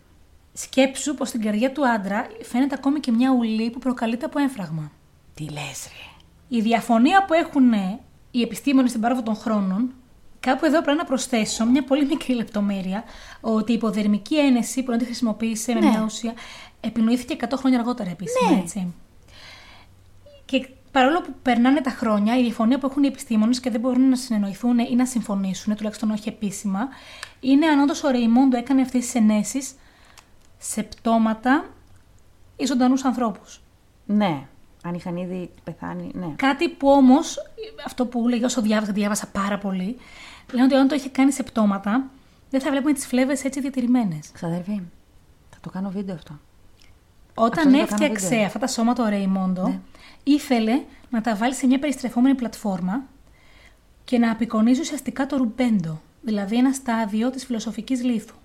[0.54, 4.92] Σκέψου πως στην καρδιά του άντρα φαίνεται ακόμη και μια ουλή που προκαλείται από έμφραγμα.
[5.34, 6.58] Τι λες, ρε.
[6.58, 8.00] Η διαφωνία που έχουν ε,
[8.32, 9.94] οι επιστήμονες στην πάροδο των χρόνων,
[10.40, 13.04] κάπου εδώ πρέπει να προσθέσω μια πολύ μικρή λεπτομέρεια,
[13.42, 15.90] ότι η υποδερμική ένεση που να τη χρησιμοποίησε με Ναι.
[15.90, 16.34] μια ουσία
[16.82, 18.60] επινοήθηκε 100 χρόνια αργότερα επίσημα, Ναι.
[18.62, 18.94] έτσι.
[20.46, 20.68] Και
[20.98, 24.16] παρόλο που περνάνε τα χρόνια, η διαφωνία που έχουν οι επιστήμονες και δεν μπορούν να
[24.16, 26.88] συνεννοηθούν ή να συμφωνήσουν, τουλάχιστον όχι επίσημα,
[27.40, 29.76] είναι αν όντως ο Ρεϊμόντο έκανε αυτές τις ενέσεις
[30.58, 31.66] σε πτώματα
[32.56, 33.62] ή ζωντανούς ανθρώπους.
[34.06, 34.46] Ναι.
[34.84, 36.28] Αν είχαν ήδη πεθάνει, ναι.
[36.36, 37.38] Κάτι που όμως,
[37.86, 39.98] αυτό που λέγα όσο διάβασα, διάβασα πάρα πολύ,
[40.52, 42.04] λένε ότι όταν το είχε κάνει σε πτώματα,
[42.50, 44.30] δεν θα βλέπουμε τις φλέβες έτσι διατηρημένες.
[44.34, 44.82] Ξαδερφή,
[45.50, 46.40] θα το κάνω βίντεο αυτό.
[47.34, 48.46] Όταν Αυτό δεν το κάνω έφτιαξε βίντεο.
[48.46, 49.80] αυτά τα σώματα ο Ρεϊμόντο, Ναι.
[50.28, 53.04] Ήθελε να τα βάλει σε μια περιστρεφόμενη πλατφόρμα
[54.04, 58.36] και να απεικονίζει ουσιαστικά το ρουμπέντο, δηλαδή ένα στάδιο της φιλοσοφικής λίθου,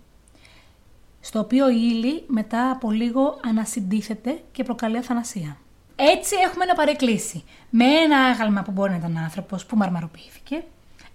[1.20, 5.56] στο οποίο η ύλη μετά από λίγο ανασυντίθεται και προκαλεί αθανασία.
[5.96, 10.64] Έτσι έχουμε να παρεκκλήσει με ένα άγαλμα που μπορεί να ήταν άνθρωπος που μαρμαροποιήθηκε,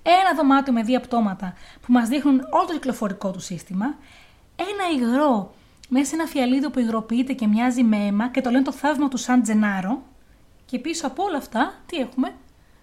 [0.04, 1.54] ένα δωμάτιο με δύο πτώματα
[1.86, 3.96] που μας δείχνουν όλο το κυκλοφορικό του σύστημα,
[4.56, 5.54] ένα υγρό
[5.90, 9.08] μέσα σε ένα φιαλίδιο που υγροποιείται και μοιάζει με αίμα και το λένε το θαύμα
[9.08, 10.02] του Σαν Τζενάρο.
[10.68, 12.36] Και πίσω από όλα αυτά, τι έχουμε,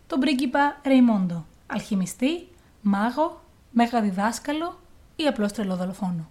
[0.06, 1.46] τον πρίγκιπα Ρεϊμόντο.
[1.66, 2.48] Αλχημιστή,
[2.82, 4.80] μάγο, μέγα διδάσκαλο
[5.16, 6.30] ή απλώς τρελό δολοφόνο.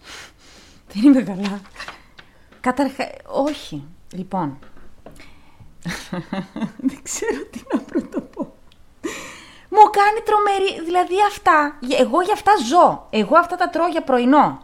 [0.92, 1.60] Δεν είμαι καλά.
[2.60, 3.84] Καταρχά, όχι.
[4.12, 4.58] Λοιπόν.
[6.88, 8.54] Δεν ξέρω τι να πρωτοπώ.
[9.68, 10.84] Μου κάνει τρομερή.
[10.84, 11.78] Δηλαδή αυτά.
[11.98, 13.06] Εγώ για αυτά ζω.
[13.10, 14.62] Εγώ αυτά τα τρώω για πρωινό.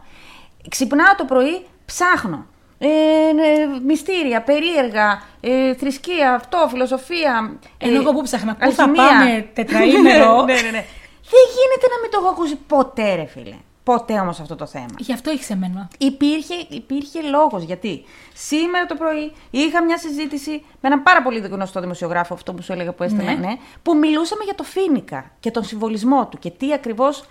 [0.69, 2.45] Ξυπνάω το πρωί, ψάχνω.
[2.83, 7.59] Ε, ε, μυστήρια, περίεργα, ε, θρησκεία, αυτό, φιλοσοφία.
[7.77, 9.09] Ενώ ε, εγώ που ψάχνα, πού θα αλχημία.
[9.09, 10.41] πάμε τετραήμερο.
[10.45, 10.85] ναι, ναι, ναι.
[11.33, 13.55] Δεν γίνεται να μην το έχω ακούσει ποτέ, ρε φίλε.
[13.83, 14.85] Ποτέ όμως αυτό το θέμα.
[14.97, 15.87] Γι' αυτό έχεις εμένα.
[15.97, 17.63] Υπήρχε, υπήρχε λόγος.
[17.63, 18.03] Γιατί
[18.33, 22.71] σήμερα το πρωί είχα μια συζήτηση με έναν πάρα πολύ γνωστό δημοσιογράφο, αυτό που σου
[22.71, 23.37] έλεγα που έστελνα, Ναι.
[23.47, 23.53] ναι,
[23.83, 27.23] που μιλούσαμε για το φίνικα και τον συμβολισμό του και τι ακριβώς.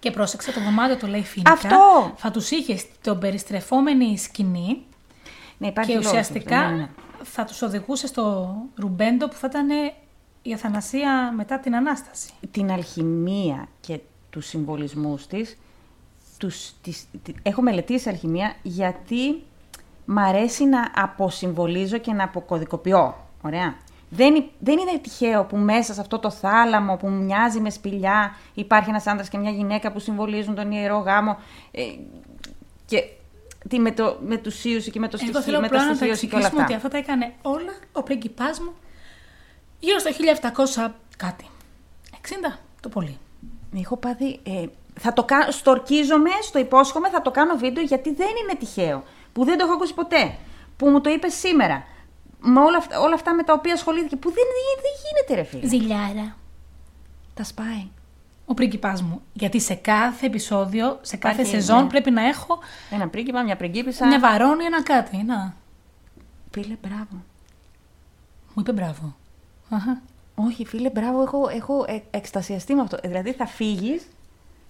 [0.00, 1.52] Και πρόσεξε, το δωμάτιο το λέει φίνικα.
[1.52, 2.12] Αυτό.
[2.16, 4.82] Θα τους είχες στην περιστρεφόμενη σκηνή
[5.58, 6.88] Ναι, υπάρχει και λόγος ουσιαστικά αυτό, ναι, ναι, ναι.
[7.24, 9.68] θα τους οδηγούσε στο ρουμπέντο που θα ήταν
[10.42, 12.30] η αθανασία μετά την Ανάσταση.
[12.50, 15.56] Την αλχημία και τους συμβολισμούς της.
[16.38, 19.42] Τους, τις, τη- έχω μελετήσει αλχημία γιατί
[20.04, 23.14] μ' αρέσει να αποσυμβολίζω και να αποκωδικοποιώ.
[23.42, 23.76] Ωραία.
[24.10, 28.34] Δεν, υ- δεν είναι τυχαίο που μέσα σε αυτό το θάλαμο που μοιάζει με σπηλιά
[28.54, 31.38] υπάρχει ένας άντρας και μια γυναίκα που συμβολίζουν τον ιερό γάμο.
[31.70, 31.82] Ε,
[32.86, 33.04] και
[33.68, 35.84] τι, με, το, με τους Σίουσι και με το Εγώ στοιχείο, θέλω με τα απλά
[35.86, 36.86] να τα στοιχείωση και όλα εξηγήσουμε ότι αυτά.
[36.86, 38.72] αυτά τα έκανε όλα ο πρίγκιπάς μου
[39.78, 40.10] γύρω στο
[40.86, 41.46] 1700 κάτι.
[42.54, 43.18] 60 το πολύ.
[43.80, 44.40] Έχω πάθει.
[44.42, 44.64] Ε,
[45.00, 49.02] θα το κάνω, στορκίζομαι, στο υπόσχομαι, θα το κάνω βίντεο γιατί δεν είναι τυχαίο.
[49.32, 50.34] Που δεν το έχω ακούσει ποτέ.
[50.76, 51.84] Που μου το είπε σήμερα.
[52.40, 54.16] Με όλα αυτά, όλα αυτά με τα οποία ασχολήθηκε.
[54.16, 54.44] Που δεν,
[54.82, 55.66] δεν γίνεται, ρε φίλε.
[55.68, 56.36] Ζηλιάρα.
[57.34, 57.88] Τα σπάει.
[58.46, 59.22] Ο πρίγκιπάς μου.
[59.32, 61.88] Γιατί σε κάθε επεισόδιο, σε κάθε Υπάρχει, σεζόν ναι.
[61.88, 62.58] πρέπει να έχω
[62.90, 64.06] Ένα πρίγκιπα, μια πριγκίπισσα.
[64.06, 65.16] μια βαρόνη, ένα κάτι.
[65.22, 65.54] Να.
[66.50, 67.06] Φίλε, μπράβο.
[68.54, 69.16] Μου είπε μπράβο.
[69.70, 70.00] Αχα.
[70.34, 72.98] Όχι, φίλε, μπράβο, έχω, έχω ε, εκστασιαστεί με αυτό.
[73.02, 74.08] Ε, Δηλαδή θα φύγεις,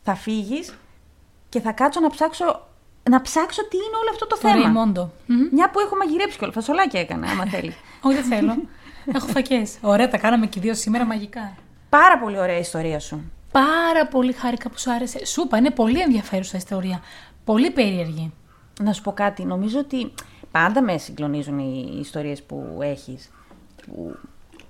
[0.03, 0.75] θα φύγεις
[1.49, 2.67] και θα κάτσω να ψάξω,
[3.11, 4.55] να ψάξω τι είναι όλο αυτό το Το θέμα.
[4.63, 5.11] Ρεϊμόντο.
[5.27, 5.49] Μμμ.
[5.53, 6.55] Μια που έχω μαγειρέψει κιόλας.
[6.55, 7.75] Φασολάκια έκανα, άμα θέλει.
[8.03, 8.57] Όχι, δεν θέλω.
[9.15, 9.77] έχω φακές.
[9.81, 11.57] Ωραία, τα κάναμε και οι δύο σήμερα μαγικά.
[11.89, 13.31] Πάρα πολύ ωραία η ιστορία σου.
[13.53, 15.25] Πάρα πολύ χάρηκα που σου άρεσε.
[15.27, 17.01] Σου είπα, είναι πολύ ενδιαφέρουσα ιστορία.
[17.45, 18.33] Πολύ περίεργη.
[18.81, 19.45] Να σου πω κάτι.
[19.45, 20.13] Νομίζω ότι
[20.51, 23.31] πάντα με συγκλονίζουν οι ιστορίες που έχεις,
[23.87, 24.17] που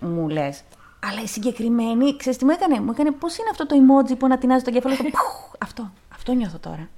[0.01, 0.63] μου λες.
[1.11, 4.27] Αλλά η συγκεκριμένη, ξέρεις τι μου έκανε; Μου έκανε πώς είναι αυτό το emoji που
[4.27, 4.97] ανατινάζει το κέφαλο.
[4.97, 5.53] το πουχ.
[5.59, 6.89] αυτό, αυτό νιώθω τώρα.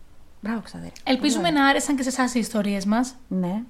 [0.41, 0.97] Μπράβο, ξαδέρφη.
[1.05, 3.15] Ελπίζουμε να άρεσαν και σε εσάς οι ιστορίες μας.
[3.29, 3.63] Ναι.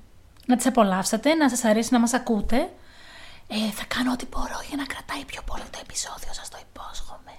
[0.47, 2.57] Να τις απολαύσατε, να σας αρέσει να μας ακούτε.
[3.49, 7.31] Ε, θα κάνω ό,τι μπορώ για να κρατάει πιο πολύ το επεισόδιο, σας το υπόσχομαι.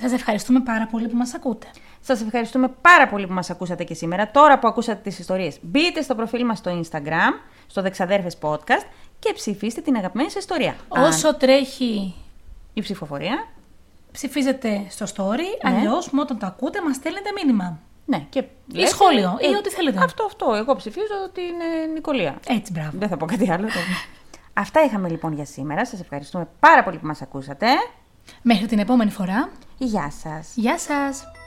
[0.00, 1.66] Σας ευχαριστούμε πάρα πολύ που μας ακούτε.
[2.00, 4.30] Σας ευχαριστούμε πάρα πολύ που μας ακούσατε και σήμερα.
[4.30, 7.32] Τώρα που ακούσατε τις ιστορίες, μπείτε στο προφίλ μας στο Instagram,
[7.66, 8.84] στο Δεξαδέρφες Podcast
[9.18, 10.76] και ψηφίστε την αγαπημένη σας ιστορία.
[10.88, 12.14] Αν Όσο τρέχει,
[12.72, 13.46] η ψηφοφορία,
[14.12, 15.76] ψηφίζετε στο story, Ναι.
[15.76, 17.78] αλλιώς μου όταν το ακούτε μας στέλνετε μήνυμα.
[18.08, 19.98] Ναι, και Ή σχόλιο, ή ό,τι θέλετε.
[20.02, 20.54] Αυτό, αυτό.
[20.54, 21.54] Εγώ ψηφίζω την
[21.92, 22.40] Νικολία.
[22.46, 22.90] Έτσι, μπράβο.
[22.92, 23.68] Δεν θα πω κάτι άλλο.
[24.52, 25.86] Αυτά είχαμε λοιπόν για σήμερα.
[25.86, 27.66] Σας ευχαριστούμε πάρα πολύ που μας ακούσατε.
[28.42, 29.50] Μέχρι την επόμενη φορά.
[29.78, 30.52] Γεια σας.
[30.54, 31.37] Γεια σας!